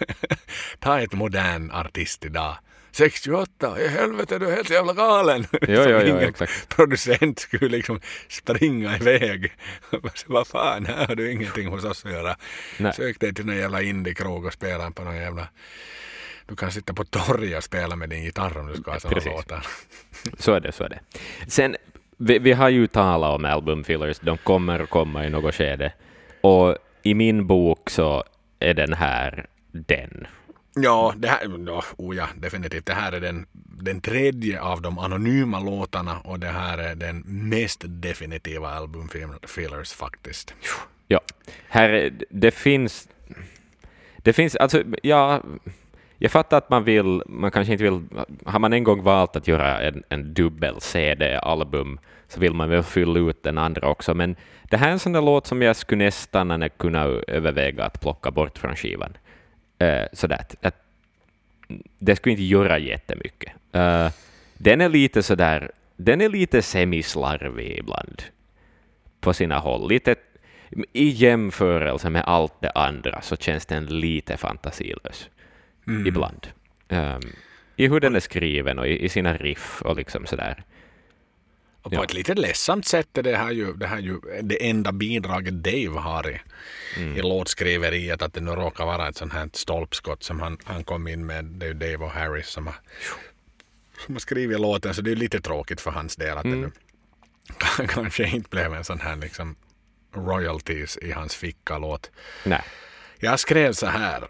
[0.78, 2.56] ta ett modern artist idag.
[2.94, 5.46] 68, i helvete du är helt jävla galen.
[5.52, 6.68] Jo, jo, jo, ingen exakt.
[6.68, 9.52] producent skulle liksom springa iväg.
[10.26, 12.36] Vad fan, här har du ingenting hos oss att göra.
[12.78, 12.92] Nej.
[12.92, 15.48] Sök dig till någon jävla indie-krog och spela på någon jävla...
[16.46, 19.24] Du kan sitta på torget och spela med din gitarr om du ska ha sådana
[19.24, 19.66] låtar.
[20.38, 21.00] Så är det, så är det.
[21.48, 21.76] Sen,
[22.16, 25.92] vi, vi har ju talat om album fillers, de kommer att komma i något skede.
[26.40, 28.24] Och i min bok så
[28.58, 30.26] är den här den.
[30.74, 32.86] Ja, det här, ja, oh ja, definitivt.
[32.86, 33.46] Det här är den,
[33.82, 40.54] den tredje av de anonyma låtarna och det här är den mest definitiva albumfillers faktiskt.
[41.08, 41.20] Ja,
[41.68, 43.08] här, är- det finns...
[44.16, 45.42] Det finns, alltså, ja,
[46.22, 48.00] jag fattar att man vill, man kanske inte vill,
[48.44, 53.20] har man en gång valt att göra en, en dubbel-CD-album så vill man väl fylla
[53.20, 56.04] ut den andra också, men det här är en sån där låt som jag skulle
[56.04, 59.16] nästan kunna överväga att plocka bort från skivan.
[59.82, 60.74] Uh, sådär, att, att
[61.98, 63.52] det skulle inte göra jättemycket.
[63.76, 64.08] Uh,
[64.54, 68.22] den är lite sådär, den är lite semislarvig ibland
[69.20, 69.88] på sina håll.
[69.88, 70.14] Lite,
[70.92, 75.28] I jämförelse med allt det andra så känns den lite fantasilös
[75.86, 76.06] Mm.
[76.06, 76.46] ibland.
[76.88, 77.32] Um,
[77.76, 80.64] I hur den är skriven och i, i sina riff och liksom sådär.
[81.82, 82.04] Och på Ja.
[82.04, 85.98] ett lite ledsamt sätt är det här ju det, här ju det enda bidraget Dave
[86.00, 86.40] har i,
[86.96, 87.16] Mm.
[87.16, 88.22] i låtskriveriet.
[88.22, 91.44] Att det nu råkar vara ett sånt här stolpskott som han, han kom in med.
[91.44, 92.76] Det är ju Dave och Harris som har,
[94.06, 94.94] som har skrivit låten.
[94.94, 96.60] Så det är lite tråkigt för hans del att Mm.
[96.60, 96.70] det
[97.82, 99.56] nu kanske inte blev en sån här liksom
[100.14, 102.10] royalties i hans ficka-låt.
[102.44, 102.62] Nej.
[103.18, 104.28] Jag skrev så här.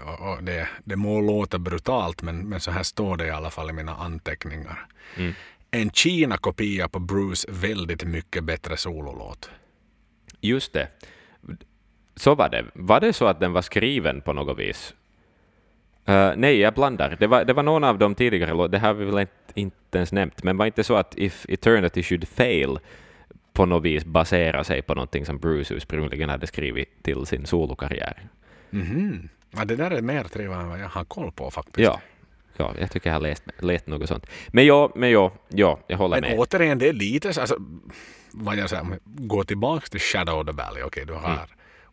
[0.00, 3.70] Och det, det må låta brutalt men, men så här står det i alla fall
[3.70, 4.86] i mina anteckningar.
[5.16, 5.32] Mm.
[5.70, 9.50] En Kina-kopia på Bruce väldigt mycket bättre sololåt.
[10.40, 10.88] Just det.
[12.16, 12.64] Så var det.
[12.74, 14.94] Var det så att den var skriven på något vis?
[16.08, 17.16] Uh, nej, jag blandar.
[17.20, 19.98] Det var, det var någon av de tidigare låtarna, det har vi väl inte, inte
[19.98, 22.78] ens nämnt, men var inte så att If Eternity Should Fail
[23.52, 28.28] på något vis baserar sig på någonting som Bruce ursprungligen hade skrivit till sin solokarriär?
[28.70, 29.28] Mhm.
[29.50, 31.78] Ja, det där är mer trevligt än vad jag har koll på faktiskt.
[31.78, 32.00] Ja,
[32.56, 34.26] ja jag tycker jag har läst, läst något sånt.
[34.48, 36.38] Men ja, men ja, ja jag håller Men med.
[36.38, 37.56] återigen, det är lite så, alltså,
[38.32, 40.82] vad jag säger, går tillbaka till Shadow of the Valley.
[40.82, 41.38] Okej, du har Mm.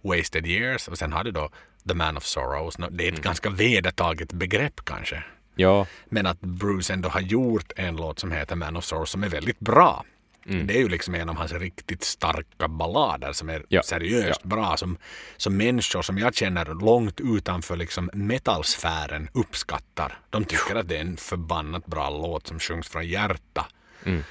[0.02, 1.50] Wasted Years och sen har du då
[1.88, 2.76] The Man of Sorrows.
[2.76, 3.22] Det är ett Mm.
[3.22, 5.24] ganska vedertaget begrepp kanske.
[5.56, 9.24] Ja, Men att Bruce ändå har gjort en låt som heter Man of Sorrows som
[9.24, 10.04] är väldigt bra.
[10.48, 10.68] Mm.
[10.68, 13.84] Det är ju liksom en av hans riktigt starka ballader som är Ja.
[13.84, 14.78] seriöst bra.
[14.78, 14.98] Som,
[15.38, 20.20] som människor som jag känner långt utanför liksom metallsfären uppskattar.
[20.30, 23.68] De tycker att det är en förbannat bra låt som sjungs från hjärta.
[24.06, 24.24] Mm.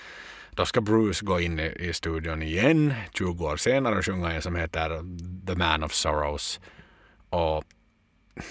[0.51, 4.43] Då ska Bruce gå in i, i studion igen 20 år senare och sjunga en
[4.43, 4.89] som heter
[5.47, 6.61] The Man of Sorrows.
[7.31, 7.65] Och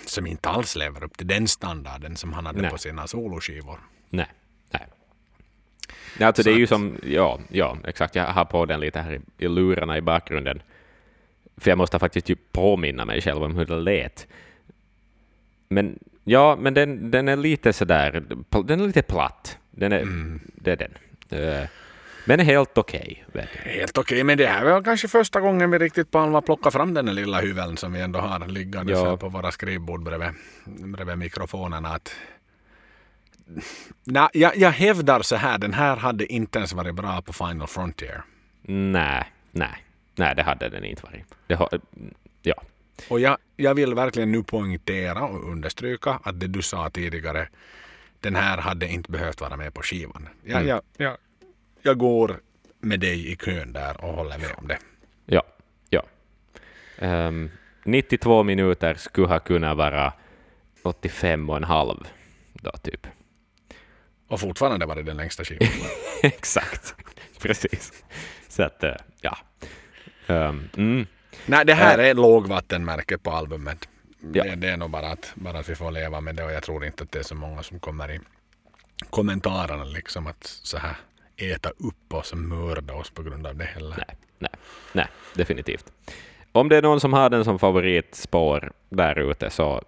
[0.06, 2.72] som inte alls lever upp till den standarden som han hade Nej.
[2.72, 3.80] på sina soloskivor.
[4.10, 4.28] nej,
[6.20, 9.14] Nej, Alltså det är ju som, ja, ja, exakt, jag har på den lite här
[9.14, 10.62] i, i lurarna i bakgrunden.
[11.58, 14.28] För jag måste faktiskt ju påminna mig själv om hur det lät.
[15.70, 18.24] Men ja, men den, den är lite sådär,
[18.66, 19.58] den är lite platt.
[19.72, 20.40] Den är, Mm.
[20.56, 20.92] Det är den.
[21.30, 21.68] Eh,
[22.26, 23.26] Men är helt okej.
[23.34, 23.42] du.
[23.70, 26.94] Helt okej, men det här var kanske första gången vi riktigt på allvar plockar fram
[26.94, 29.18] den lilla hyveln som vi ändå har liggande Ja.
[29.18, 30.30] på våra skrivbord bredvid,
[30.66, 31.90] bredvid mikrofonerna.
[31.90, 32.16] Att...
[34.04, 37.68] Nej, jag, jag hävdar så här, den här hade inte ens varit bra på Final
[37.68, 38.22] Frontier.
[38.68, 39.84] Nej, nej,
[40.16, 41.24] nej, det hade den inte varit.
[41.48, 41.70] Det har,
[42.42, 42.62] ja,
[43.10, 47.48] Och jag, jag vill verkligen nu poängtera och understryka att det du sa tidigare,
[48.20, 50.30] den här hade inte behövt vara med på skivan.
[50.44, 50.68] Jag, Mm.
[50.68, 51.18] jag, jag,
[51.82, 52.40] jag går
[52.80, 54.78] med dig i kön där och håller med om det.
[55.26, 55.44] ja,
[55.90, 56.04] ja.
[56.98, 57.50] Ehm,
[57.84, 60.14] 92 minuter skulle ha kunnat vara
[60.84, 62.08] 85 och en halv
[62.54, 63.08] då, typ.
[64.28, 65.68] Och fortfarande var det den längsta skivan.
[66.24, 66.96] Exakt,
[67.42, 68.04] precis.
[68.48, 69.38] Så att, eh, ja.
[70.28, 71.08] Ehm, mm.
[71.46, 73.88] Nej, det här är lågvattenmärket på albumet.
[74.34, 74.44] Ja.
[74.44, 76.64] Det, det är nog bara att, bara att vi får leva med det och jag
[76.64, 78.20] tror inte att det är så många som kommer i
[79.10, 80.96] kommentarerna liksom att så här
[81.38, 83.96] äta upp oss och mörda oss på grund av det heller.
[83.98, 84.52] Nej, nej,
[84.94, 85.92] nej, definitivt.
[86.52, 89.82] Om det är någon som har den som favoritspår där ute, så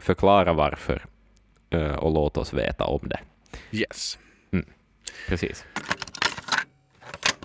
[0.00, 1.04] förklara varför
[1.70, 3.20] eh, och låt oss veta om det.
[3.70, 4.18] Yes.
[5.28, 5.64] Precis.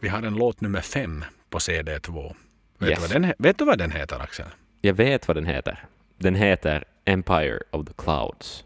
[0.01, 2.35] Vi har en låt nummer fem på CD2.
[2.77, 2.99] Vet, Yes.
[2.99, 4.45] du vad den, vet du vad den heter Axel?
[4.81, 5.85] Jag vet vad den heter.
[6.17, 8.65] Den heter Empire of the Clouds.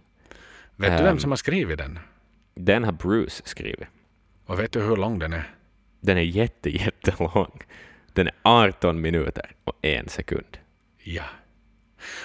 [0.75, 1.19] Vet du vem Ehm.
[1.19, 1.99] som har skrivit den?
[2.55, 3.87] Den har Bruce skrivit.
[4.45, 5.53] Och vet du hur lång den är?
[6.01, 7.59] Den är jätte, jättelång.
[8.13, 10.57] Den är 18 minuter och en sekund.
[11.03, 11.23] Ja.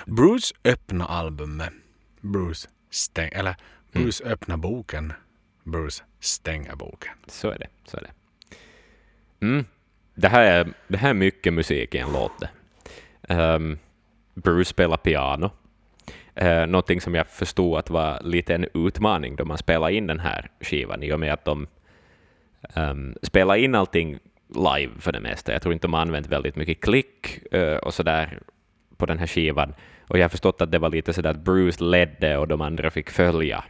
[0.06, 1.72] Bruce öppnar albumet.
[2.20, 3.56] Bruce stäng, eller
[3.94, 5.12] Bruce öppnar boken.
[5.64, 7.12] Bruce stänger boken.
[7.26, 7.68] Så är det.
[7.84, 8.10] Så är det.
[9.46, 9.64] Mm.
[10.14, 12.42] Det, här är, det här är mycket musik i en låt.
[13.28, 13.78] Ehm,
[14.34, 15.50] Bruce spelar piano.
[16.42, 20.20] Uh, någonting som jag förstod att var lite en utmaning då man spelade in den
[20.20, 21.66] här skivan i och med att de
[22.76, 25.52] um, spelar in allting live för det mesta.
[25.52, 28.38] Jag tror inte de har använt väldigt mycket klick eh, och sådär
[28.96, 29.74] på den här skivan.
[30.08, 32.90] Och jag har förstått att det var lite sådär att Bruce ledde och de andra
[32.90, 33.64] fick följa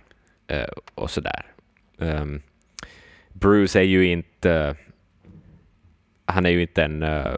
[0.95, 1.47] och sådär.
[1.97, 2.43] Um,
[3.33, 4.77] Bruce är ju inte
[6.27, 7.35] han är ju inte en eh,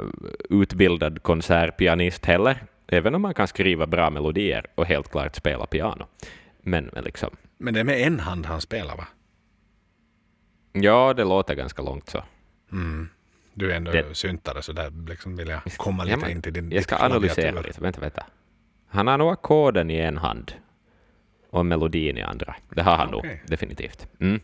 [0.51, 6.07] utbildad konsertpianist heller, även om man kan skriva bra melodier och helt klart spela piano.
[6.61, 9.09] Men men liksom, Men det är med en hand han spelar va?
[10.73, 12.23] ja, det låter ganska långt så.
[12.73, 13.09] Mm.
[13.55, 16.43] Du är ändå Det- syntare så där liksom vill jag komma Ja, lite men in
[16.43, 17.81] till din Jag ska analysera lite.
[17.81, 18.27] Vänta, vänta.
[18.89, 20.53] Han har nog ackorden i en hand
[21.59, 22.55] och melodin i andra.
[22.71, 23.31] Det har han Okej.
[23.31, 24.07] nog definitivt.
[24.21, 24.41] Mm.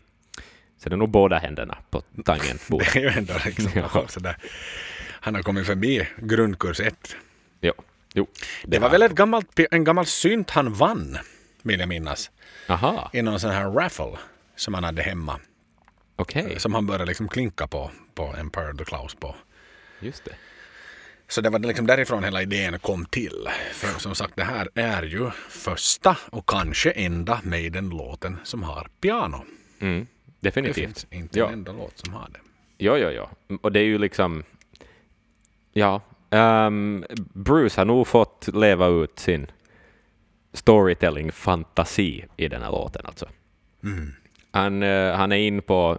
[0.77, 2.89] Så det är nog båda händerna på tangentbordet.
[2.93, 4.07] Det är ju ändå liksom Ja.
[4.07, 4.37] sådär.
[5.09, 7.15] Han har kommit förbi grundkurs ett.
[7.61, 7.73] jo.
[8.13, 8.27] jo.
[8.63, 11.17] Det var har- väl ett gammalt, en gammal synt han vann,
[11.61, 12.31] vill jag minnas,
[12.67, 14.17] Aha, i någon sån här raffle
[14.55, 15.39] som han hade hemma.
[16.15, 16.59] okej.
[16.59, 19.35] Som han började liksom klinka på, på Empire of the Clouds på.
[19.99, 20.31] Just det.
[21.27, 23.47] Så det var liksom därifrån hela idén kom till.
[23.73, 29.43] För som sagt, det här är ju första och kanske enda Maiden-låten som har piano.
[29.79, 30.07] Mm.
[30.25, 30.75] Det Definitivt.
[30.75, 31.47] finns inte Ja.
[31.47, 32.39] en enda låt som har det.
[32.77, 33.57] Jo, jo, jo.
[33.61, 34.43] Och det är ju liksom...
[35.73, 36.01] Ja.
[36.29, 39.47] ehm, Bruce har nog fått leva ut sin
[40.53, 43.29] storytelling-fantasi i den här låten alltså.
[43.83, 44.13] Mm.
[44.51, 45.97] Han, eh, han är in på,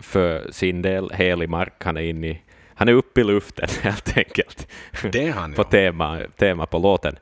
[0.00, 1.84] för sin del, helig mark.
[1.84, 2.42] Han är, in i,
[2.74, 4.68] han är uppe i luften helt enkelt
[5.12, 5.68] Det är han på ju.
[5.70, 7.16] tema, tema på låten.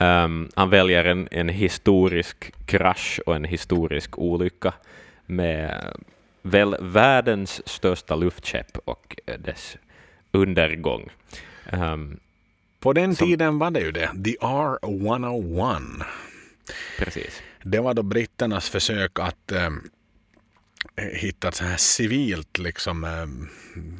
[0.00, 4.72] Ehm, han väljer en, en historisk krasch och en historisk olycka
[5.26, 5.92] med
[6.42, 9.76] väl världens största luftskepp och dess
[10.32, 11.08] undergång.
[11.66, 12.18] Ehm,
[12.80, 14.10] På den tiden var det ju det.
[14.24, 16.02] The R101.
[16.98, 17.42] Precis.
[17.62, 19.70] Det var då britternas försök att eh,
[20.96, 23.26] hitta ett så här civilt liksom, eh,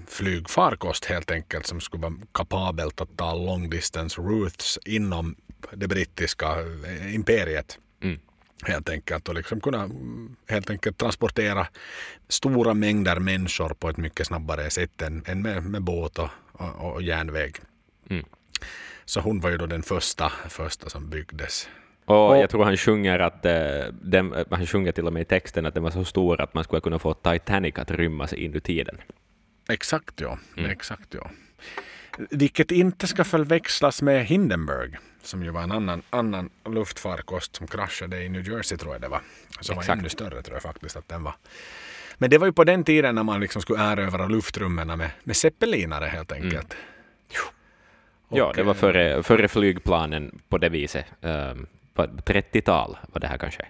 [0.09, 5.37] flygfarkost helt enkelt som skulle vara kapabelt att ta long distance routes inom
[5.73, 6.47] det brittiska
[6.87, 7.79] eh, imperiet.
[8.03, 8.19] Mm.
[8.63, 11.67] Helt enkelt och liksom kunna mm, helt enkelt transportera
[12.29, 16.93] stora mängder människor på ett mycket snabbare sätt än, än med, med båt och, och,
[16.93, 17.57] och järnväg.
[18.11, 18.25] Mm.
[19.05, 21.69] Så hon var ju då den första, första som byggdes.
[22.07, 23.55] Och, Och- jag tror han sjunger att eh,
[24.03, 26.65] den, han sjunger till och med i texten att den var så stor att man
[26.65, 28.97] skulle kunna få Titanic att rymmas inuti den.
[29.69, 30.39] Exakt ja.
[30.57, 30.71] Mm.
[30.71, 31.31] Exakt ja.
[32.31, 38.23] Vilket inte ska förväxlas med Hindenburg som ju var en annan, annan luftfarkost som kraschade
[38.23, 39.21] i New Jersey tror jag det var.
[39.61, 39.99] Som var Exakt.
[40.01, 41.35] ännu större tror jag faktiskt att den var.
[42.19, 45.37] Men det var ju på den tiden när man liksom skulle erövra luftrummen med, med
[45.37, 46.77] zeppelinare helt enkelt.
[48.29, 51.07] Och, ja, det var före, före flygplanen på det viset.
[51.21, 51.67] Um,
[51.97, 53.67] på 30-tal var det här kanske.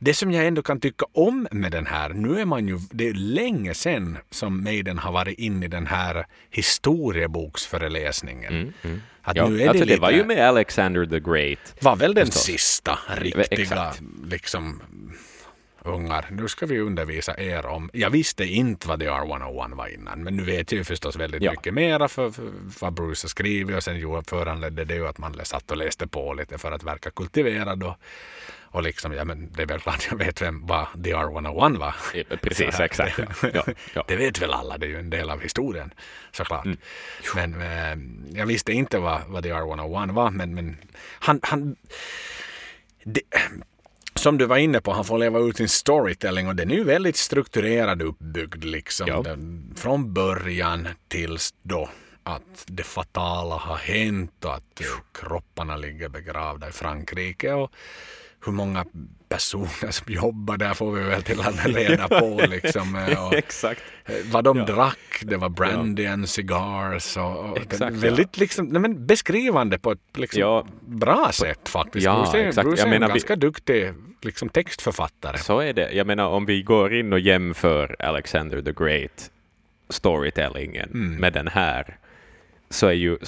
[0.00, 3.08] Det som jag ändå kan tycka om med den här, nu är man ju, det
[3.08, 8.52] är länge sedan som Maiden har varit inne i den här historieboksföreläsningen.
[8.54, 9.02] Mm, mm.
[9.22, 11.74] Att Ja, nu är alltså det, det var lite- ju med Alexander the Great.
[11.80, 12.42] var väl den Förstås.
[12.42, 14.00] sista riktiga Exakt.
[14.24, 14.82] liksom
[15.84, 16.26] ungar.
[16.30, 17.90] Nu ska vi undervisa er om.
[17.92, 21.42] Jag visste inte vad The R101 var innan, men nu vet jag ju förstås väldigt
[21.42, 21.50] Ja.
[21.50, 25.44] mycket mera för, för vad Bruce har skrivit och sen föranledde det ju att man
[25.44, 27.94] satt och läste på lite för att verka kultiverad och,
[28.70, 31.94] och liksom, ja men det är väl klart jag vet vem vad The R101 var.
[32.14, 33.16] Ja, Precis, exakt.
[33.16, 33.64] det- Ja,
[33.94, 34.04] ja.
[34.08, 35.94] Det vet väl alla, det är ju en del av historien
[36.32, 36.64] såklart.
[36.66, 36.78] Mm.
[37.34, 40.76] Men eh, jag visste inte vad, vad The R101 var, men, men
[41.18, 41.76] han, han
[43.04, 43.20] det,
[44.18, 46.84] som du var inne på, han får leva ut sin storytelling och den är ju
[46.84, 49.08] väldigt strukturerad uppbyggd liksom.
[49.08, 49.22] Ja.
[49.22, 51.88] Den, från början tills då
[52.22, 54.86] att det fatala har hänt och att eh,
[55.20, 57.70] kropparna ligger begravda i Frankrike och
[58.46, 58.84] hur många
[59.28, 62.96] personer som jobbar där får vi väl till att reda på liksom.
[62.96, 63.80] eh, Och, Exakt.
[64.04, 64.64] Eh, Vad de Ja.
[64.64, 67.90] drack, det var brandy and cigars och, och Exakt, det, ja.
[67.90, 70.66] väldigt liksom, nej, men beskrivande på ett liksom, Ja.
[70.86, 72.04] bra sätt faktiskt.
[72.04, 72.68] Ja, Bruce är, exakt.
[72.68, 75.38] Bruce är en vi- ganska duktig liksom, textförfattare.
[75.38, 75.92] Så är det.
[75.92, 79.30] Jag menar, om vi går in och jämför Alexander the Great
[79.88, 81.16] storytellingen Mm.
[81.16, 81.96] med den här,
[82.70, 83.18] så är ju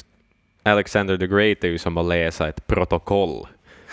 [0.63, 3.47] Alexander the Great är ju som att läsa ett protokoll.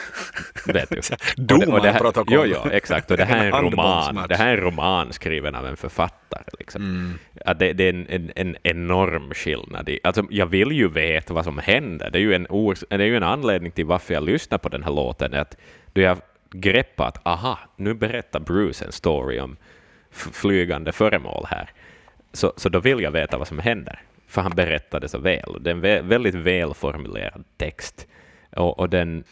[0.67, 0.99] Vet du?
[1.37, 2.33] Domarprotokoll.
[2.33, 3.11] Jo, jo, exakt.
[3.11, 4.25] Och det här är en roman.
[4.29, 6.43] Det här är en roman skriven av en författare.
[6.59, 6.81] Liksom.
[6.81, 7.13] Mm.
[7.45, 9.89] Ja, det, det är en, en, en enorm skillnad.
[10.03, 12.09] Alltså, jag vill ju veta vad som händer.
[12.09, 12.47] Det är ju en,
[12.89, 15.33] det är ju en anledning till varför jag lyssnar på den här låten.
[15.33, 15.57] Att
[15.93, 16.17] då jag
[16.51, 19.57] greppar att aha, nu berättar Bruce en story om
[20.11, 21.69] flygande föremål här.
[22.33, 24.01] Så, så då vill jag veta vad som händer.
[24.27, 25.57] För han berättade så väl.
[25.61, 28.07] Det är en vä- väldigt välformulerad text.
[28.55, 29.23] Och, och den...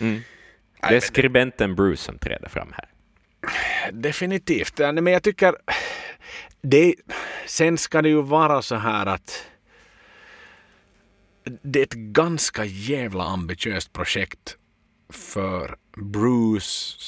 [0.00, 0.20] Mm.
[0.88, 2.88] Det är skribenten Bruce som träder fram här.
[3.92, 4.78] Definitivt.
[4.78, 5.54] Men jag tycker...
[6.62, 6.94] Det,
[7.46, 9.46] sen ska det ju vara så här att
[11.62, 14.56] det är ett ganska jävla ambitiöst projekt
[15.12, 16.98] för Bruce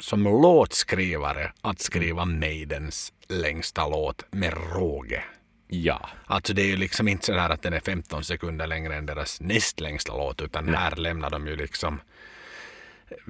[0.00, 5.24] som låtskrivare att skriva Maidens längsta låt med råge.
[5.68, 6.08] Ja.
[6.26, 9.06] Alltså det är ju liksom inte så där att den är 15 sekunder längre än
[9.06, 12.00] deras näst längsta låt utan här lämnar de ju liksom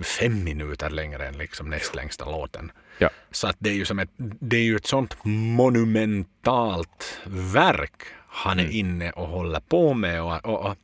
[0.02, 2.72] fem minuter längre än liksom näst längsta låten.
[2.98, 3.10] Ja.
[3.30, 8.02] Så att det är ju som ett, det är ju ett sånt monumentalt verk
[8.34, 10.76] han är inne och håller på med och, och, och,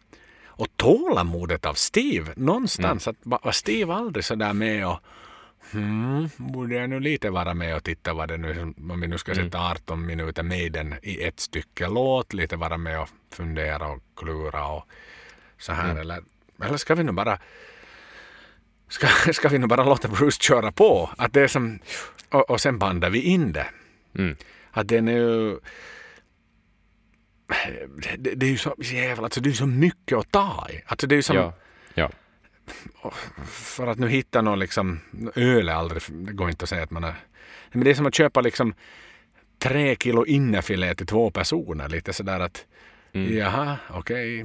[0.61, 3.09] och tålamodet av Steve någonstans.
[3.09, 4.99] Att var Steve aldrig så där med och
[5.73, 9.19] Hmm, borde jag nu lite vara med och titta vad det nu om vi nu
[9.19, 13.87] ska sätta 18 minuter med den i ett stycke låt, lite vara med och fundera
[13.87, 14.85] och klura och
[15.59, 16.23] så här eller,
[16.65, 17.39] eller ska vi nu bara
[18.89, 21.11] ska, ska vi nu bara låta Bruce köra på?
[21.19, 21.79] Att det är som,
[22.29, 23.67] och, och sen bandar vi in det.
[24.19, 24.37] Mm.
[24.71, 25.59] Att den är ju
[28.19, 30.83] det, det är ju så jävla, alltså det är så mycket att ta i.
[30.87, 31.53] Alltså det är ju som, Ja.
[31.95, 32.11] ja.
[33.47, 35.01] för att nu hitta någon liksom,
[35.35, 37.15] öl är aldrig, det går inte att säga att man är,
[37.73, 38.75] men det är som att köpa liksom
[39.59, 41.89] tre kilo innefilé till två personer.
[41.89, 42.67] Lite sådär att
[43.13, 43.39] Mm.
[43.39, 44.45] jaha, okej,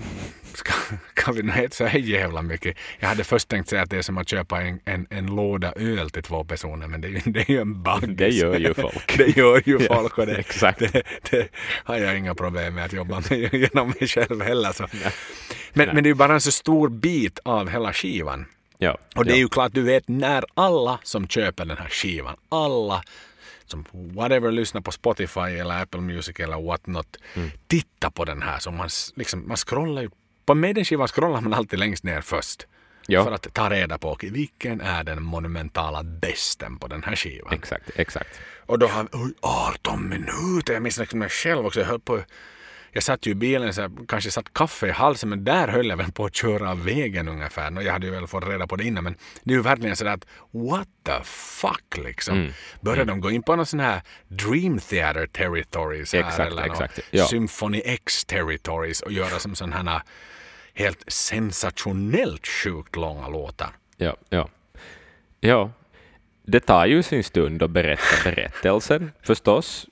[0.53, 0.73] ska,
[1.13, 2.77] kan vi nu äta så här jävla mycket?
[2.99, 5.73] Jag hade först tänkt säga att det är som att köpa en, en, en låda
[5.75, 8.17] öl till två personer, men det det är ju en baggis.
[8.17, 9.17] Det gör ju folk.
[9.17, 10.79] det gör ju folk och det, exakt.
[10.79, 11.47] det, det
[11.83, 14.71] har jag inga problem med att jobba med genom mig själv heller.
[14.71, 14.87] Så.
[15.73, 18.45] Men, men det är ju bara en så stor bit av hela skivan.
[18.77, 18.97] Ja.
[19.15, 19.39] Och det är ja.
[19.39, 23.03] ju klart, du vet när alla som köper den här skivan, alla
[23.65, 27.49] som whatever lyssnar på Spotify eller Apple Music eller what not, Mm.
[27.67, 28.59] tittar på den här.
[28.59, 30.09] Så man, liksom, man scrollar ju
[30.45, 32.67] på en Maiden-skiva scrollar man alltid längst ner först.
[33.07, 33.23] Ja.
[33.23, 37.53] För att ta reda på okej, vilken är den monumentala bästen på den här skivan.
[37.53, 38.39] Exakt, exakt.
[38.65, 40.73] Och då har vi, oj, 18 minuter.
[40.73, 41.79] Jag minns liksom mig själv också.
[41.79, 42.21] Jag höll på
[42.95, 45.87] jag satt ju i bilen, så jag kanske satt kaffe i halsen, men där höll
[45.87, 47.81] jag väl på att köra av vägen ungefär.
[47.81, 50.11] Jag hade ju väl fått reda på det innan, men det är ju verkligen sådär
[50.11, 52.37] att what the fuck liksom.
[52.37, 52.51] Mm.
[52.81, 56.99] Börjar de gå in på någon sån här Dream Theater territories här, Exakt, eller exakt,
[57.11, 57.25] ja.
[57.25, 60.01] Symphony X territories och göra som sån här
[60.73, 63.69] helt sensationellt sjukt långa låtar.
[63.97, 64.49] Ja, ja.
[65.39, 65.71] Ja,
[66.45, 69.87] det tar ju sin stund att berätta berättelsen förstås,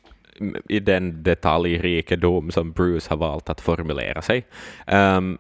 [0.70, 4.46] i den detaljrikedom som Bruce har valt att formulera sig.
[4.88, 5.38] Ehm,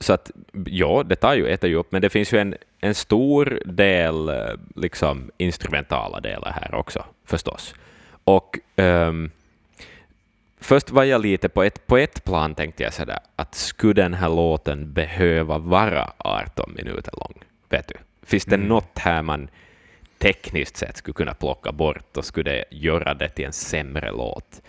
[0.00, 0.30] så att
[0.66, 4.28] ja, det tar ju, äter ju upp, men det finns ju en, en stor del
[4.28, 4.34] eh,
[4.74, 7.74] liksom, instrumentala delar här också, förstås.
[8.24, 9.30] Och ehm,
[10.60, 14.14] först var jag lite på ett, på ett plan tänkte jag sådär, att skulle den
[14.14, 17.34] här låten behöva vara 18 minuter lång?
[17.68, 17.94] Vet du?
[18.22, 18.68] Finns det Mm.
[18.68, 19.48] något här man
[20.26, 24.62] tekniskt sett skulle kunna plocka bort och skulle det göra det till en sämre låt?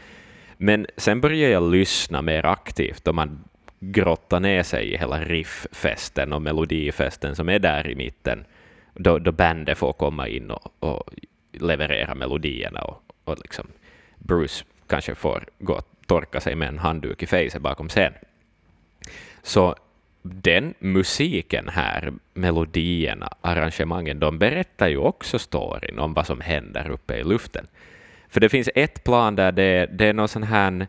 [0.57, 3.43] Men sen började jag lyssna mer aktivt och man
[3.79, 8.45] grottar ner sig i hela rifffesten och melodifesten som är där i mitten,
[8.93, 11.03] då, då bandet får komma in och, och
[11.51, 13.67] leverera melodierna och, och liksom
[14.15, 18.13] Bruce kanske får gå och torka sig med en handduk i fejset bakom scen.
[19.41, 19.75] Så
[20.33, 27.15] den musiken här, melodierna, arrangemangen, de berättar ju också storyn om vad som händer uppe
[27.15, 27.67] i luften.
[28.29, 30.87] För det finns ett plan där det, det är någon sån här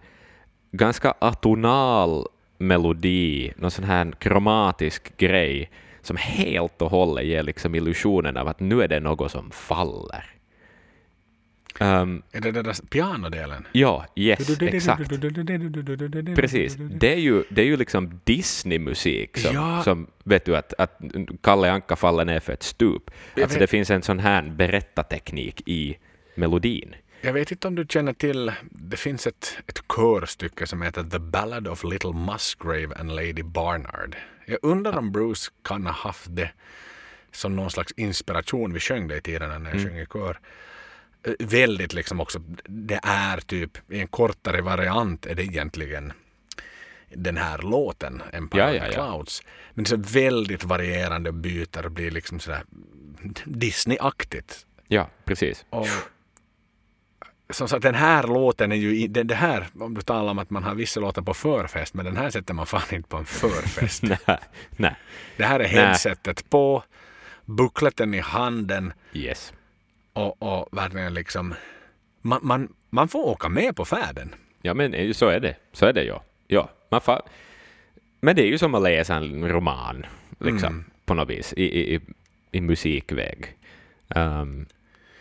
[0.71, 2.27] ganska atonal
[2.59, 5.71] melodi, någon sån här kromatisk grej
[6.03, 10.38] som helt och hållet ger liksom illusionen av att nu är det något som faller.
[11.81, 13.67] Um, Är det den där pianodelen?
[13.73, 15.11] ja, yes, exakt.
[16.37, 16.77] Precis.
[16.79, 19.83] Det är ju, det är ju liksom Disney-musik som, Ja.
[19.83, 21.01] som vet du att, att
[21.43, 23.11] Kalle Anka faller ner för ett stup.
[23.43, 25.99] Alltså det finns en sån här berättarteknik i
[26.35, 26.95] melodin.
[27.21, 31.19] Jag vet inte om du känner till, det finns ett, ett körstycke som heter The
[31.19, 34.17] Ballad of Little Musgrave and Lady Barnard.
[34.47, 36.51] Jag undrar om Bruce kan ha haft det
[37.33, 38.73] som någon slags inspiration.
[38.73, 40.39] Vi sjöng det i tiden när jag sjöng i kör.
[41.39, 46.13] Väldigt liksom också, det är typ i en kortare variant är det egentligen
[47.15, 48.93] den här låten, Empire Ja, ja, ja.
[48.93, 49.43] Clouds.
[49.75, 52.63] Men så väldigt varierande och byter och blir liksom sådär
[53.45, 54.67] Disney-aktigt.
[54.89, 55.65] Ja, precis.
[55.71, 55.87] Och,
[57.51, 60.51] som sagt, den här låten är ju, i- det, här, om du talar om att
[60.51, 63.25] man har vissa låtar på förfest, men den här sätter man fan inte på en
[63.25, 64.03] förfest.
[64.27, 64.39] nej,
[64.77, 64.95] nej.
[65.37, 66.83] det här är headsetet på,
[67.45, 69.53] bukleten i handen Yes.
[70.19, 71.55] Och, och verkligen liksom,
[72.23, 74.35] man, man, man får åka med på färden.
[74.63, 75.57] Ja, men så är det.
[75.73, 76.23] Så är det, ja.
[76.47, 77.23] ja man fa-
[78.21, 80.07] men det är ju som att läsa en roman,
[80.41, 80.85] liksom, Mm.
[81.05, 82.01] på något vis, i, i,
[82.53, 83.47] i, musikväg.
[84.15, 84.67] Um,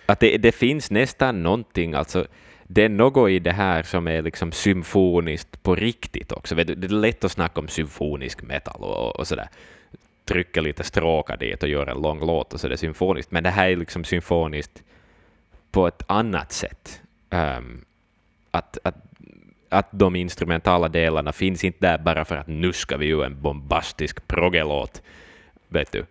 [0.05, 2.27] att det, det finns nästan någonting, alltså,
[2.67, 6.55] det är något i det här som är liksom symfoniskt på riktigt också.
[6.55, 9.49] Det är lätt att snacka om symfonisk metal och, och sådär
[10.27, 13.31] trycker lite stråkar dit och gör en lång låt och så är det symfoniskt.
[13.31, 14.83] Men det här är liksom symfoniskt
[15.71, 17.01] på ett annat sätt.
[17.29, 17.85] Um,
[18.51, 18.95] att, att,
[19.69, 23.41] att de instrumentala delarna finns inte där bara för att nu ska vi ju en
[23.41, 25.01] bombastisk proggelåt.
[25.67, 26.05] Vet du?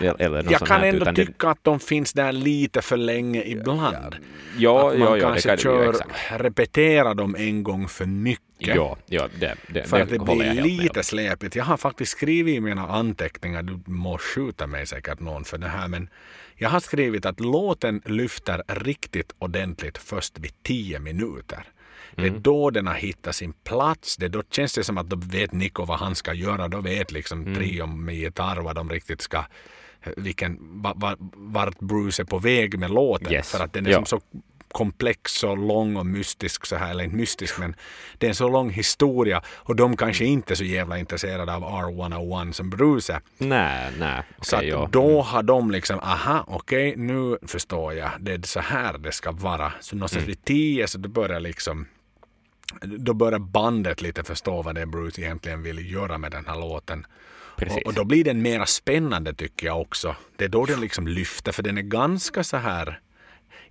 [0.00, 4.16] Eller, Jag kan här, ändå det- tycka att de finns där lite för länge ibland.
[4.58, 7.88] Ja, att man ja, ja, det kanske kan du ju, kör, repeterar dem en gång
[7.88, 8.76] för mycket.
[8.76, 11.56] Ja, ja det, det, För det att det blir helt med lite släpigt.
[11.56, 15.68] Jag har faktiskt skrivit i mina anteckningar, du må skjuta mig säkert någon för det
[15.68, 16.08] här, men
[16.54, 21.64] jag har skrivit att låten lyfter riktigt ordentligt först vid 10 minuter.
[22.16, 22.42] Det är Mm.
[22.42, 24.16] då den har hittat sin plats.
[24.16, 26.68] Det då känns det som att då vet Nico vad han ska göra.
[26.68, 27.54] Då vet liksom Mm.
[27.54, 29.44] trion med gitarr vad de riktigt ska
[30.16, 33.32] vilken, va- va- vart Bruce är på väg med låten.
[33.32, 33.50] Yes.
[33.50, 34.04] För att den är Ja.
[34.04, 34.20] så
[34.72, 37.76] komplex och lång och mystisk så här, eller inte mystisk men
[38.18, 41.62] det är en så lång historia och de kanske inte är så jävla intresserade av
[41.64, 43.20] R101 som Bruce är.
[43.38, 44.22] Nej, nej.
[44.42, 44.88] Så okej, att ja.
[44.92, 49.32] då har de liksom, aha, okej, nu förstår jag, det är så här det ska
[49.32, 49.72] vara.
[49.80, 50.26] Så någonstans Mm.
[50.28, 51.86] vid tio så då börjar liksom
[52.80, 56.56] då börjar bandet lite förstå vad det är Bruce egentligen vill göra med den här
[56.60, 57.06] låten.
[57.70, 60.16] Och, och då blir den mera spännande tycker jag också.
[60.36, 63.00] Det är då den liksom lyfter för den är ganska så här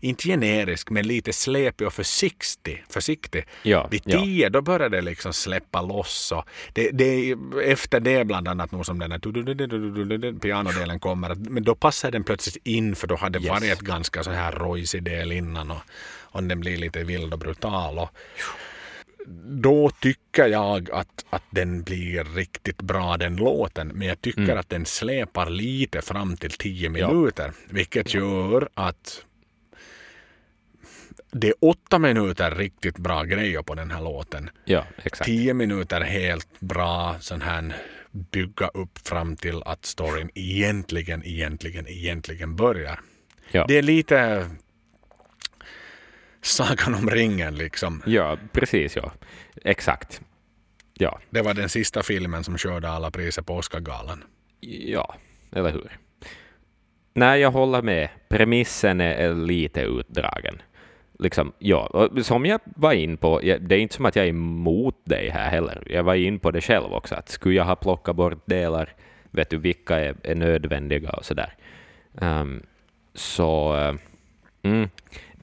[0.04, 2.84] inte generisk men lite släpig och försiktig.
[2.90, 3.46] försiktig.
[3.64, 4.22] Ja, Vid ja.
[4.24, 6.32] tio då börjar det liksom släppa loss.
[6.32, 7.36] Och det, det
[7.66, 11.36] efter det bland annat nog som den här pianodelen kommer.
[11.36, 13.50] Men då passar den plötsligt in för då hade det Yes.
[13.62, 15.82] varit ganska så här rojsig del innan och,
[16.22, 18.00] och den blir lite vild och brutal.
[18.00, 18.10] Och
[19.62, 23.88] då tycker jag att, att den blir riktigt bra den låten.
[23.88, 24.58] Men jag tycker Mm.
[24.58, 27.08] att den släpar lite fram till tio Ja.
[27.12, 27.52] minuter.
[27.70, 29.26] Vilket gör att
[31.32, 34.50] det är åtta minuter riktigt bra grejer på den här låten.
[34.66, 35.26] Ja, exakt.
[35.26, 37.76] Tio minuter helt bra sån här
[38.12, 43.00] bygga upp fram till att storyn egentligen, egentligen, egentligen börjar.
[43.52, 43.66] Ja.
[43.68, 44.50] Det är lite
[46.42, 48.04] Sagan om ringen liksom.
[48.06, 49.12] ja, precis ja.
[49.64, 50.22] Exakt.
[50.94, 54.24] Ja, Det var den sista filmen som körde alla priser på Oscargalan.
[54.60, 55.16] ja,
[55.52, 55.98] eller hur?
[57.14, 58.10] Nej, jag håller med.
[58.30, 60.62] Premissen är, lite utdragen.
[61.20, 64.30] Liksom, ja, och som jag var in på, det är inte som att jag är
[64.30, 65.84] emot dig här heller.
[65.86, 68.94] Jag var in på det själv också, att skulle jag ha plockat bort delar,
[69.32, 71.54] vet du vilka är, är nödvändiga och sådär.
[72.12, 72.64] Um,
[73.14, 73.96] så eh,
[74.64, 74.90] mm,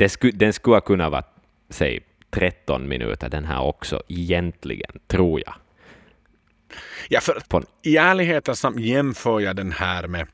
[0.06, 1.24] sku, den skulle ha kunnat vara,
[1.68, 5.54] säg 13 minuter den här också, egentligen, tror jag.
[7.08, 10.26] Ja, för På, i ärlighetens namn jämför jag den här med,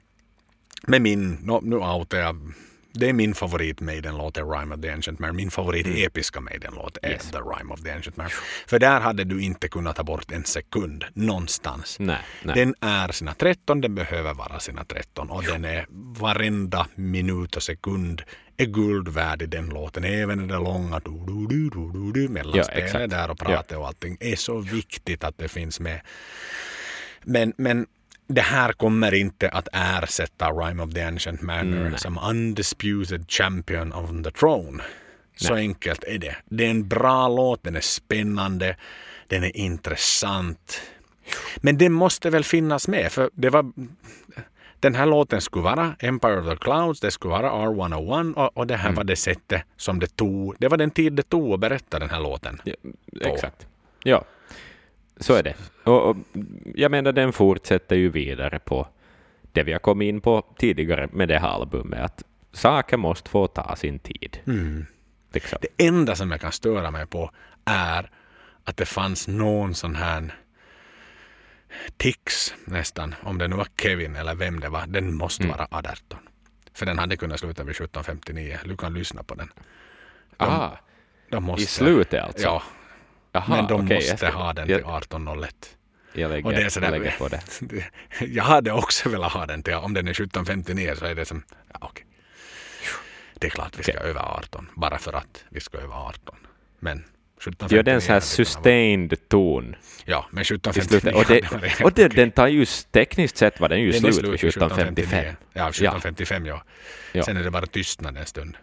[0.87, 2.53] med min, no, nu outar jag,
[2.95, 5.37] det är min favorit Maiden-låt, är Rime of the Ancient Mariner.
[5.37, 7.15] Min favorit episka Maiden-låt är Mm.
[7.15, 7.31] Yes.
[7.31, 8.37] The Rime of the Ancient Mariner.
[8.67, 11.97] För där hade du inte kunnat ta bort en sekund någonstans.
[11.99, 12.55] nej, nej.
[12.55, 15.87] Den är sina 13, den behöver vara sina 13 och den är
[16.21, 18.23] varenda minut och sekund
[18.57, 20.05] är guld värd i den låten.
[20.05, 23.11] Även det långa du, du, du, du, du, du, mellanspelet exakt.
[23.11, 26.01] där och pratet och allting är så viktigt att det finns med.
[27.23, 27.87] Men, men
[28.27, 31.99] det här kommer inte att ersätta Rime of the Ancient Manor Nej.
[31.99, 34.83] som undisputed champion of the throne.
[35.37, 36.37] Så enkelt är det.
[36.45, 38.77] Det är en bra låt, den är spännande,
[39.27, 40.81] den är intressant.
[41.57, 43.73] Men den måste väl finnas med, för det var...
[44.81, 48.67] Den här låten skulle vara Empire of the Clouds, det skulle vara R101 och, och
[48.67, 50.55] det här var det sättet som det tog.
[50.59, 52.61] Det var den tid det tog att berätta den här låten.
[52.65, 52.75] Ja,
[53.21, 53.67] exakt.
[54.03, 54.25] Ja,
[55.25, 55.55] så är det.
[55.85, 56.17] Och, och
[56.75, 58.89] jag menar, den fortsätter ju vidare på
[59.53, 62.23] det vi har kommit in på tidigare med det här albumet, att
[62.53, 64.39] saker måste få ta sin tid.
[65.33, 65.59] Liksom.
[65.63, 67.31] Det enda som jag kan störa mig på
[67.65, 68.11] är
[68.65, 70.35] att det fanns någon sån här
[71.97, 75.57] tics nästan, om det nu var Kevin eller vem det var, den måste Mm.
[75.57, 76.19] vara 18.
[76.75, 78.59] För den hade kunnat sluta vid 17.59.
[78.69, 79.49] Du kan lyssna på den.
[80.37, 80.79] Aha,
[81.31, 82.43] De måste, i slutet alltså?
[82.47, 82.63] Ja,
[83.35, 85.77] Aha, men de okej, måste ska- ha den till 18.01.
[86.13, 87.43] Jag lägger, Och det är sådär, jag lägger på det.
[88.27, 91.43] jag hade också velat ha den till, om den är 17.59 så är det som,
[91.73, 92.07] ja, okej.
[93.35, 96.37] Det är klart vi ska över 18, bara för att vi ska över 18.
[96.79, 97.05] Men
[97.41, 101.15] 17.59 Gör den så här sustained ton Ja, men i 17.59 slutet.
[101.15, 104.25] Och, det, och det, den tar ju, tekniskt sett var den ju Den är slut
[104.25, 105.35] vid vid 17.55.
[105.53, 106.63] Ja, 17.55 ja.
[107.13, 107.23] Ja.
[107.23, 108.57] Sen är det bara tystnad en stund.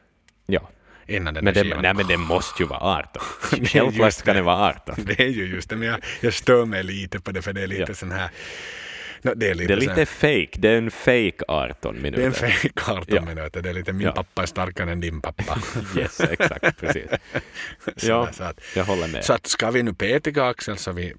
[0.45, 0.69] Ja.
[1.07, 3.23] Innan den Men, det, skivan- nej, men det måste ju vara 18.
[3.51, 4.37] Det är just Självklart ska det.
[4.37, 4.95] den vara 18.
[5.05, 7.61] Det är ju just det, men jag, jag stör mig lite på det för det
[7.63, 7.93] är lite Ja.
[7.93, 8.29] sån här...
[9.23, 10.49] No, det är lite, Det är lite fake.
[10.53, 12.17] Det är en fake 18 minuter.
[12.17, 13.21] det är en fake 18 Ja.
[13.21, 13.61] minuter.
[13.61, 14.11] Det är lite min Ja.
[14.11, 15.57] pappa är starkare än din pappa.
[15.97, 16.79] Yes, exakt.
[16.79, 17.05] Precis.
[17.97, 19.23] Så Ja, så att, jag håller med.
[19.25, 21.13] så att ska vi nu petiga Axel så vi...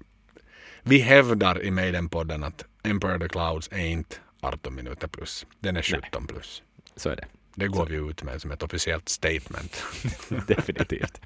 [0.83, 5.45] Vi hävdar i Maiden-podden att Emperor of the Clouds är inte 18 minuter plus.
[5.59, 6.63] Den är 17 plus.
[6.95, 7.25] Så är det.
[7.55, 9.83] Det går vi ut med som ett officiellt statement.
[10.47, 11.19] Definitivt.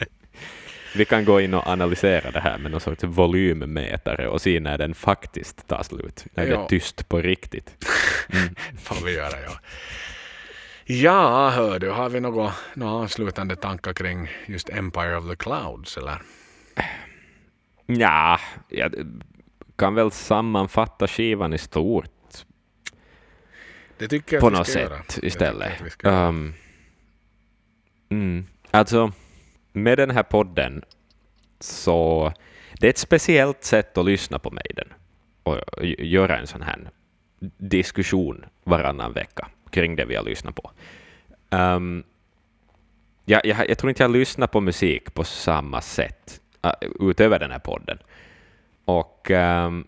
[0.95, 4.77] Vi kan gå in och analysera det här med någon sorts volymmätare och se när
[4.77, 6.25] den faktiskt tar slut.
[6.33, 6.63] När det Ja.
[6.63, 7.85] är tyst på riktigt.
[8.83, 9.59] får vi göra, ja.
[10.85, 15.97] Ja, hör du, har vi några, några avslutande tankar kring just Empire of the Clouds?
[15.97, 16.21] Eller?
[17.85, 18.93] Ja, jag
[19.75, 22.16] kan väl sammanfatta skivan i stort
[23.97, 25.01] Det tycker jag på något sätt göra.
[25.21, 25.71] Istället.
[26.03, 26.53] Um,
[28.09, 29.11] mm, alltså,
[29.73, 30.83] med den här podden
[31.59, 32.33] så
[32.79, 34.93] det är ett speciellt sätt att lyssna på Maiden
[35.43, 36.89] och g- göra en sån här
[37.57, 40.71] diskussion varannan vecka kring det vi har lyssnat på.
[41.49, 42.03] Um,
[43.25, 46.71] jag, jag, jag tror inte jag lyssnar på musik på samma sätt uh,
[47.09, 47.97] utöver den här podden.
[48.85, 49.87] Och um,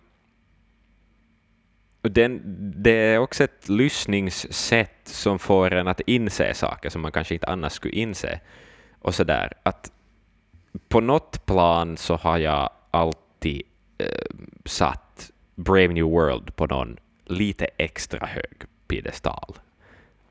[2.02, 2.42] den,
[2.82, 7.46] det är också ett lyssningssätt som får en att inse saker som man kanske inte
[7.46, 8.40] annars skulle inse.
[8.98, 9.52] Och sådär.
[9.62, 9.92] Att
[10.88, 13.62] på något plan så har jag alltid
[13.98, 18.56] eh, satt Brave New World på någon lite extra hög
[18.88, 19.54] piedestal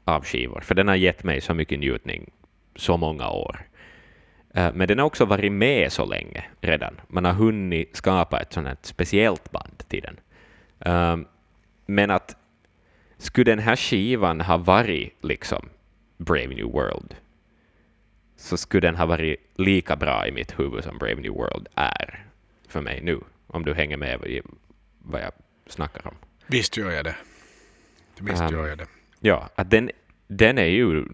[0.05, 2.32] av skivor, för den har gett mig så mycket njutning
[2.76, 3.67] så många år.
[4.53, 7.01] Eh, Men den har också varit med så länge redan.
[7.07, 10.20] Man har hunnit skapa ett sånt här speciellt band till den.
[10.93, 11.28] Um,
[11.90, 12.36] men att
[13.18, 15.70] skulle den här skivan ha varit liksom
[16.18, 17.16] Brave New World
[18.38, 22.26] så skulle den ha varit lika bra i mitt huvud som Brave New World är
[22.68, 24.42] för mig nu, om du hänger med i
[25.00, 25.32] vad jag
[25.68, 26.16] snackar om.
[26.48, 27.16] Visst gör jag det.
[28.20, 28.88] Visst Um, gör jag det.
[29.20, 29.92] Ja, att den,
[30.28, 31.06] den är ju...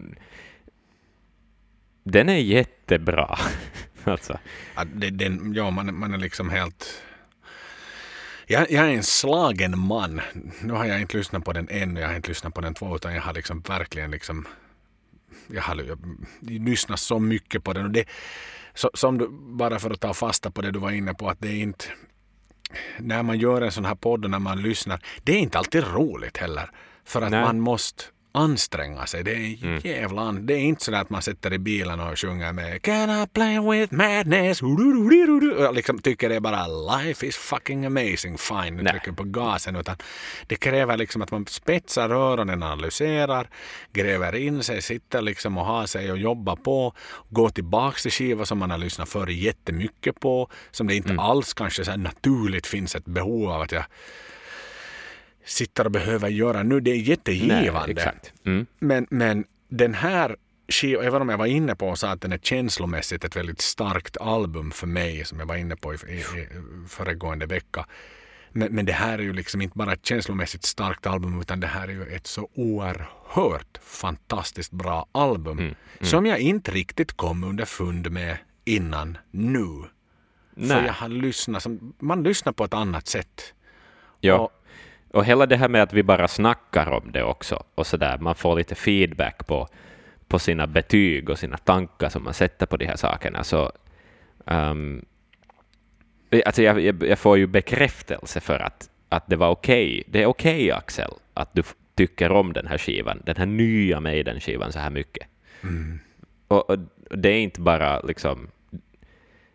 [2.02, 3.38] Den är jättebra.
[4.04, 4.38] alltså.
[4.74, 7.02] Att det, den, ja, man, man är liksom helt...
[8.48, 10.20] Jag, jag är en slagen man.
[10.60, 12.96] Nu har jag inte lyssnat på den än, jag har inte lyssnat på den två,
[12.96, 14.46] utan jag har liksom verkligen liksom...
[15.46, 15.98] Jag har jag,
[16.40, 17.84] lyssnat så mycket på den.
[17.84, 18.04] Och det,
[18.74, 21.40] så, som du, bara för att ta fasta på det du var inne på, att
[21.40, 21.84] det är inte...
[22.98, 25.84] När man gör en sån här podd och när man lyssnar, det är inte alltid
[25.84, 26.70] roligt heller.
[27.04, 27.42] För att Nej.
[27.42, 28.04] man måste
[28.36, 29.24] anstränga sig.
[29.24, 29.80] Det är Mm.
[29.84, 33.26] jävla Det är inte så att man sitter i bilen och sjunger med Can I
[33.26, 34.62] play with madness?
[34.62, 34.68] Och
[35.58, 38.76] jag liksom tycker det är bara life is fucking amazing fine.
[38.76, 38.92] Nej.
[38.92, 39.76] trycker på gasen.
[39.76, 39.96] Utan
[40.46, 43.48] det kräver liksom att man spetsar öronen, analyserar,
[43.92, 46.92] gräver in sig, sitter liksom och har sig och jobbar på.
[47.30, 50.50] Går tillbaks till skivor som man har lyssnat för jättemycket på.
[50.70, 51.18] Som det inte Mm.
[51.18, 53.84] alls kanske så naturligt finns ett behov av att jag
[55.46, 56.80] sitter och behöver göra nu.
[56.80, 57.92] Det är jättegivande.
[57.92, 58.32] exakt.
[58.44, 58.66] Mm.
[58.78, 60.36] Men, men den här
[60.68, 63.60] skivan, även om jag var inne på och sa att den är känslomässigt ett väldigt
[63.60, 66.48] starkt album för mig, som jag var inne på i, i, i
[66.88, 67.86] föregående vecka.
[68.52, 71.66] Men, men det här är ju liksom inte bara ett känslomässigt starkt album, utan det
[71.66, 75.58] här är ju ett så oerhört fantastiskt bra album.
[75.58, 79.66] Mm, Som jag inte riktigt kom underfund med innan nu.
[80.54, 80.84] För Nej.
[80.86, 83.54] jag har lyssnat, som, man lyssnar på ett annat sätt.
[84.20, 84.38] Ja.
[84.38, 84.52] Och-
[85.16, 88.18] Och hela det här med att vi bara snackar om det också, och så där,
[88.18, 89.68] man får lite feedback på,
[90.28, 93.72] på sina betyg och sina tankar som man sätter på de här sakerna, så
[94.44, 95.04] um,
[96.46, 100.02] alltså jag, jag, jag får ju bekräftelse för att, att det var okej.
[100.06, 101.62] Det är okej, Axel, att du
[101.94, 105.28] tycker om den här skivan, den här nya Maiden-skivan så här mycket.
[106.48, 106.78] Och, och
[107.10, 108.48] det är inte bara liksom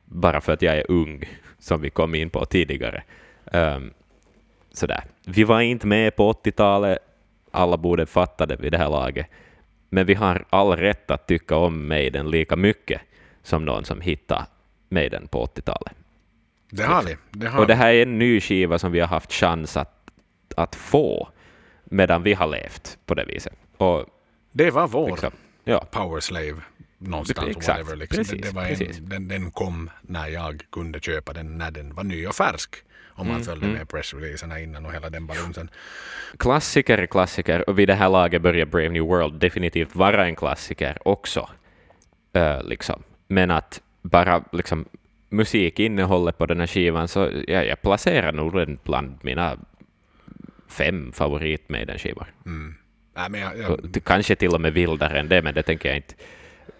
[0.06, 1.24] bara för att jag är ung,
[1.60, 3.04] som vi kom in på tidigare.
[3.52, 3.94] Um,
[4.74, 5.04] sådär.
[5.26, 6.98] Vi var inte med på 80-talet,
[7.52, 9.28] alla borde fatta det vid det här laget,
[9.90, 13.02] men vi har all rätt att tycka om Maiden lika mycket
[13.44, 14.46] som någon som hittade
[14.90, 15.94] Maiden på 80-talet.
[16.70, 17.18] Det har vi.
[17.32, 20.12] Det har Och det här är en ny skiva som vi har haft chans att,
[20.56, 21.30] att få
[21.84, 23.54] medan vi har levt på det viset.
[23.78, 24.06] Och
[24.52, 25.32] Det var vår liksom,
[25.64, 26.62] ja, Power Slave
[26.98, 27.48] någonstans.
[27.48, 28.18] Exakt, Whatever, liksom.
[28.18, 31.96] precis, det, det var en, den, den kom när jag kunde köpa den när den
[31.96, 32.76] var ny och färsk.
[33.14, 35.70] Om man följde med pressreleaserna innan och hela den balunsen.
[36.38, 40.98] klassiker klassiker och vid det här laget börjar Brave New World definitivt vara en klassiker
[41.06, 41.50] också.
[42.34, 43.04] Ö, liksom.
[43.28, 44.86] Men att bara liksom,
[45.30, 49.58] musikinnehållet på den här skivan, så ja, jag placerar nog den bland mina
[50.68, 52.34] fem favorit med den skivor.
[53.14, 55.96] Nej, men jag, jag, Kanske till och med vildare än det, men det tänker jag
[55.96, 56.16] inte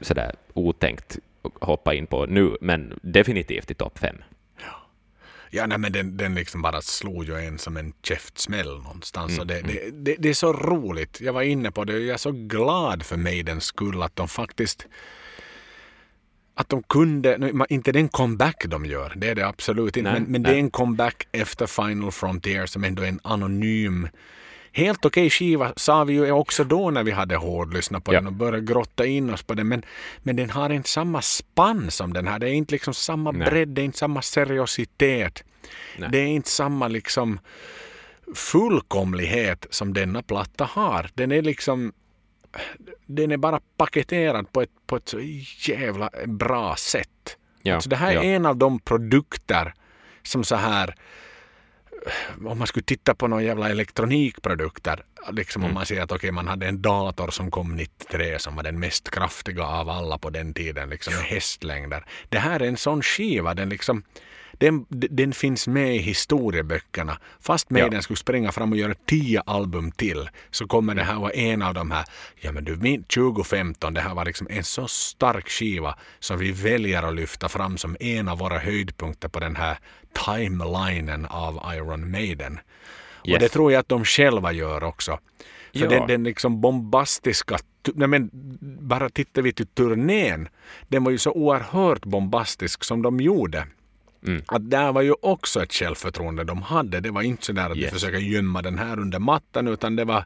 [0.02, 1.20] sådär otänkt
[1.62, 4.16] hoppa in på nu, men definitivt i topp fem.
[5.52, 9.32] Ja, nej, men den, den liksom bara slog ju en som en käftsmäll någonstans.
[9.32, 11.22] Mm, och det, det, det, det är så roligt.
[11.22, 12.00] Jag var inne på det.
[12.00, 14.88] Jag är så glad för Maidens skull att de faktiskt
[16.56, 20.32] att de kunde, inte den comeback de gör, det är det absolut inte, Nej, men,
[20.32, 24.08] men det är en comeback efter Final Frontier som ändå är en anonym
[24.74, 28.20] Helt okej skiva sa vi ju också då när vi hade hårdlyssnat på Ja.
[28.20, 29.68] den och började grotta in oss på den.
[29.68, 29.84] Men,
[30.24, 32.40] men den har inte samma spann som den här.
[32.40, 33.50] Det är inte liksom samma Nej.
[33.50, 35.44] bredd, det är inte samma seriositet.
[35.98, 36.10] Nej.
[36.12, 37.40] Det är inte samma liksom
[38.36, 41.10] fullkomlighet som denna platta har.
[41.14, 41.94] Den är liksom
[43.06, 45.20] den är bara paketerad på ett, på ett så
[45.72, 47.38] jävla bra sätt.
[47.64, 48.24] Ja, Alltså det här ja.
[48.24, 49.74] är en av de produkter
[50.24, 50.96] som så här
[52.46, 55.70] om man skulle titta på några jävla elektronikprodukter, liksom Mm.
[55.72, 58.80] om man säger att okej, man hade en dator som kom 93 som var den
[58.80, 62.06] mest kraftiga av alla på den tiden, liksom med hästlängder.
[62.30, 64.04] Det här är en sån skiva, den liksom
[64.62, 67.18] den, den finns med i historieböckerna.
[67.40, 68.02] Fast Maiden Ja.
[68.02, 71.74] skulle springa fram och göra tio album till så kommer det här vara en av
[71.74, 72.06] de här,
[72.42, 76.52] ja men du min 2015, det här var liksom en så stark skiva som vi
[76.52, 79.78] väljer att lyfta fram som en av våra höjdpunkter på den här
[80.26, 82.60] timelinen av Iron Maiden.
[83.22, 83.40] Och Yes.
[83.40, 85.20] det tror jag att de själva gör också.
[85.74, 85.90] För Ja.
[85.90, 87.58] den, den liksom bombastiska,
[87.96, 88.30] nej men
[88.90, 90.48] bara tittar vi till turnén,
[90.88, 93.68] den var ju så oerhört bombastisk som de gjorde.
[94.28, 94.42] Mm.
[94.48, 97.00] Att där var ju också ett självförtroende de hade.
[97.00, 97.86] Det var inte så där att Yes.
[97.90, 100.26] de försöker gömma den här under mattan utan det var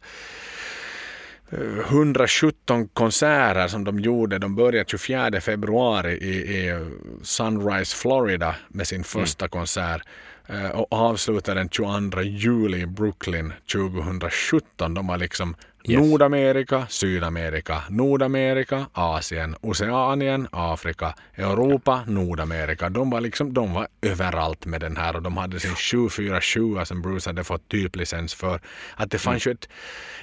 [1.51, 4.37] eh, 117 konserter som de gjorde.
[4.39, 6.85] De började 24 februari i, i
[7.21, 10.01] Sunrise, Florida med sin första konsert
[10.47, 14.93] eh, och avslutade den 22 juli i Brooklyn 2017.
[14.93, 15.55] De var liksom
[15.87, 16.01] Yes.
[16.01, 22.89] Nordamerika, Sydamerika, Nordamerika, Asien, Oceanien, Afrika, Europa, Nordamerika.
[22.89, 27.01] De var liksom, de var överallt med den här och de hade sin 747 som
[27.01, 28.59] Bruce hade fått typlicens för.
[28.95, 29.69] Att det fanns ju ett,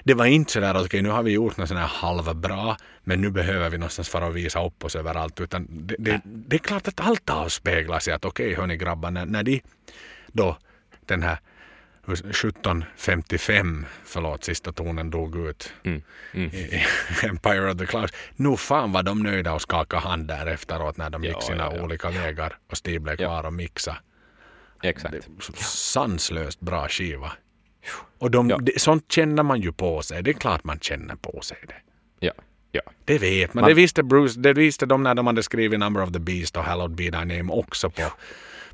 [0.05, 3.21] det var inte sådär att okej nu har vi gjort något sån här halvbra men
[3.21, 6.59] nu behöver vi någonstans för att visa upp oss överallt utan det, det, det är
[6.59, 9.61] klart att allt avspeglas i att okej hörni grabbar när, när de
[10.33, 10.57] då
[11.07, 11.39] den här
[12.07, 16.03] 1755, förlåt, sista tonen dog ut Mm.
[16.33, 16.51] Mm.
[17.23, 18.13] Empire of the Clouds.
[18.37, 21.65] Nu fan var de nöjda och skakade hand där efteråt när de gick Ja, sina
[21.65, 21.83] ja, ja.
[21.83, 23.97] olika vägar och Steve blev kvar och mixa.
[24.83, 25.29] Exakt.
[25.65, 27.33] Sanslöst bra skiva.
[28.19, 30.23] Och de, det, sånt känner man ju på sig.
[30.23, 31.75] Det är klart man känner på sig det.
[32.27, 32.33] Ja.
[32.73, 32.83] Ja.
[33.05, 33.63] Det vet man.
[33.63, 36.57] Man- Det visste Bruce, det visste de när de hade skrivit Number of the Beast
[36.57, 38.03] och Hallowed Be Thy Name också på,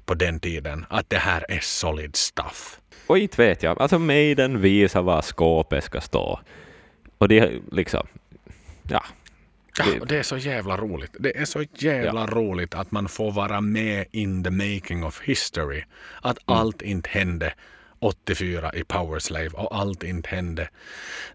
[0.08, 0.86] på den tiden.
[0.90, 2.80] Att det här är solid stuff.
[3.06, 6.40] Och inte vet jag, alltså Maiden visar var skåpet ska stå.
[7.18, 8.06] Och det är liksom,
[8.82, 9.04] ja.
[9.78, 11.16] Ja, Det- och det är så jävla roligt.
[11.20, 15.82] Det är så jävla roligt att man får vara med in the making of history.
[16.22, 16.58] Att Mm.
[16.60, 17.54] allt inte hände
[18.00, 20.68] 84 i Power Slave och allt inte hände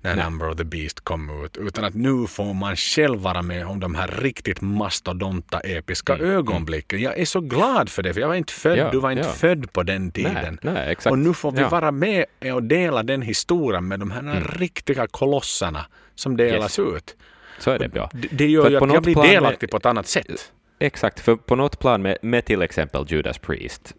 [0.02, 0.26] när Nej.
[0.26, 1.58] Number of the Beast kom ut.
[1.58, 7.02] Utan att nu får man själv vara med om de här riktigt mastodonta episka ögonblicken.
[7.02, 8.86] Jag är så glad för det, för jag var inte född, Mm.
[8.86, 9.32] Ja, du var inte ja.
[9.34, 10.60] född på den tiden.
[10.62, 10.96] Nej, nej.
[11.12, 11.70] Och nu får vi Ja.
[11.70, 15.86] vara med och dela den historien med de här riktiga kolossarna
[16.16, 17.16] som delas ut.
[17.60, 18.10] Så är det ja.
[18.14, 20.52] Det, det gör ju att jag blir plan med- delaktig på ett annat sätt.
[20.80, 23.94] Exakt, för på något plan med, med till exempel Judas Priest,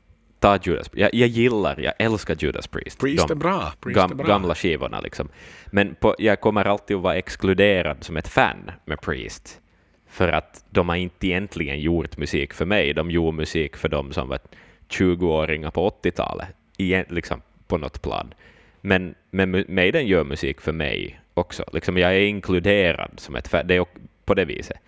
[0.44, 2.98] ta Judas, jag, jag gillar, jag älskar Judas Priest.
[2.98, 3.72] Priest De är bra.
[3.80, 4.26] Priest gam, är bra.
[4.26, 5.28] gamla skivorna liksom.
[5.66, 9.60] Men på, jag kommer alltid att vara exkluderad som ett fan med Priest.
[10.08, 14.12] För att de har inte egentligen gjort musik för mig, de gjorde musik för de
[14.12, 14.38] som var
[14.88, 18.34] 20-åringar på 80-talet, igen, liksom på något plan.
[18.80, 21.64] Men, men Maiden gör musik för mig också.
[21.72, 23.86] Liksom jag är inkluderad som ett fan, det är
[24.24, 24.78] på det viset.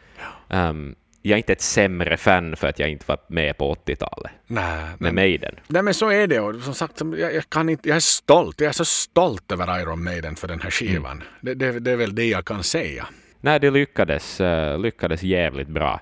[0.48, 0.94] Um,
[1.26, 4.84] jag är inte ett sämre fan för att jag inte var med på 80-talet Nej,
[4.98, 5.54] med Maiden.
[5.68, 6.40] nej, men så är det.
[6.40, 8.60] Och som sagt, jag, jag, kan inte, jag är stolt.
[8.60, 11.12] Jag är så stolt över Iron Maiden för den här skivan.
[11.12, 11.22] Mm.
[11.40, 13.06] Det, det, det är väl det jag kan säga.
[13.40, 16.00] Nej, det lyckades, eh, lyckades jävligt bra.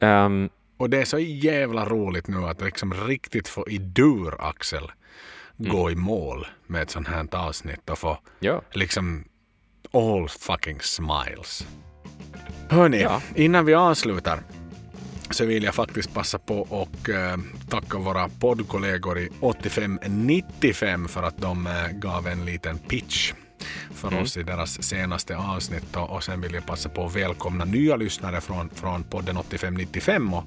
[0.00, 4.92] Um, Och det är så jävla roligt nu att liksom riktigt få i dur, Axel,
[5.56, 8.62] gå i mål med ett sånt här avsnitt och få ja.
[8.72, 9.24] liksom
[9.92, 11.66] all fucking smiles.
[12.68, 13.22] Hörni, Ja.
[13.34, 14.40] innan vi avslutar
[15.30, 17.36] så vill jag faktiskt passa på och eh,
[17.68, 23.32] tacka våra poddkollegor i 8595 för att de eh, gav en liten pitch
[23.94, 25.96] för oss i deras senaste avsnitt.
[25.96, 30.34] Och, och sen vill jag passa på att välkomna nya lyssnare från, från podden 8595
[30.34, 30.44] och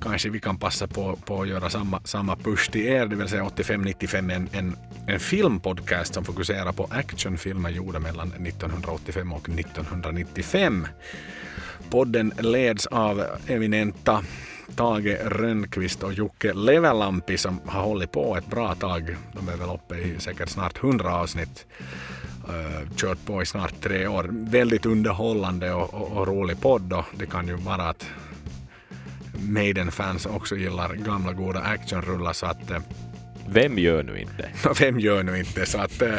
[0.00, 3.28] kanske vi kan passa på, på att göra samma, samma push till er, det vill
[3.28, 10.86] säga 8595 en, en, en filmpodcast som fokuserar på actionfilmer gjorda mellan 1985 och 1995.
[11.90, 14.24] Podden leds av eminenta
[14.76, 19.16] Tage Rönnqvist och Jocke Levelampi som har hållit på ett bra tag.
[19.32, 21.66] De är väl uppe i säkert snart 100 avsnitt.
[22.48, 24.28] Uh, kört på i snart tre år.
[24.30, 26.92] Väldigt underhållande och, och, och rolig podd.
[26.92, 28.06] Och det kan ju vara att
[29.48, 32.78] Maiden-fans också gillar gamla goda actionrullar så att eh,
[33.48, 34.48] Vem gör nu inte?
[34.80, 35.66] vem gör nu inte?
[35.66, 36.18] Så att eh,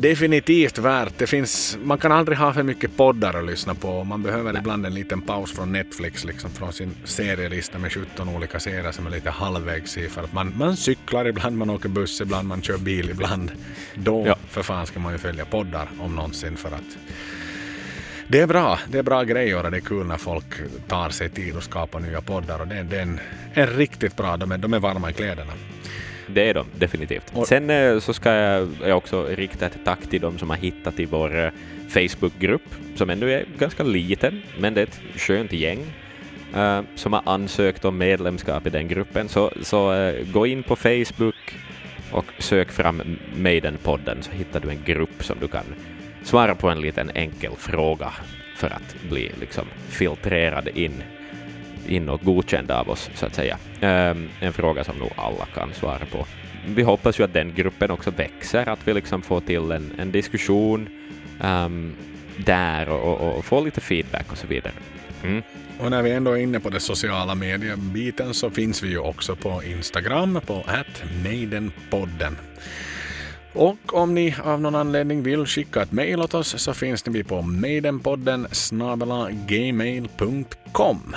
[0.00, 1.12] definitivt värt.
[1.18, 4.04] Det finns, man kan aldrig ha för mycket poddar att lyssna på.
[4.04, 8.60] Man behöver ibland en liten paus från Netflix, liksom från sin serielista med 17 olika
[8.60, 10.08] serier som är lite halvvägs i.
[10.08, 13.50] För att man, man cyklar ibland, man åker buss ibland, man kör bil ibland.
[13.94, 14.36] Då Ja.
[14.48, 16.96] för fan ska man ju följa poddar om någonsin för att
[18.28, 18.78] det är bra.
[18.88, 20.54] Det är bra grejer och det är kul när folk
[20.88, 22.60] tar sig tid och skapar nya poddar.
[22.60, 23.20] Och det, är- det är en,
[23.54, 24.36] en riktigt bra.
[24.36, 25.52] De är, de är varma i kläderna.
[26.34, 27.32] Det är de definitivt.
[27.34, 28.32] Och- Sen eh, så ska
[28.86, 31.50] jag också rikta ett tack till de som har hittat i vår eh,
[31.88, 35.78] Facebookgrupp, som ännu är ganska liten, men det är ett skönt gäng
[36.56, 39.28] eh, som har ansökt om medlemskap i den gruppen.
[39.28, 41.54] Så, så eh, gå in på Facebook
[42.12, 43.02] och sök fram
[43.36, 45.64] Maiden-podden så hittar du en grupp som du kan
[46.22, 48.12] svara på en liten enkel fråga
[48.56, 51.02] för att bli liksom filtrerad in
[51.88, 52.20] in och
[52.68, 53.58] av oss, så att säga.
[53.80, 56.26] Ehm, en fråga som nog alla kan svara på.
[56.66, 60.12] Vi hoppas ju att den gruppen också växer, att vi liksom får till en, en
[60.12, 60.88] diskussion
[61.42, 61.94] um,
[62.36, 64.72] där och, och, och får lite feedback och så vidare.
[65.24, 65.42] Mm.
[65.80, 69.36] Och när vi ändå är inne på det sociala mediebiten så finns vi ju också
[69.36, 70.64] på Instagram på
[71.24, 72.36] Maidenpodden.
[73.52, 77.24] Och om ni av någon anledning vill skicka ett mejl åt oss så finns ni
[77.24, 81.16] på maidenpodden snabela gmail.com.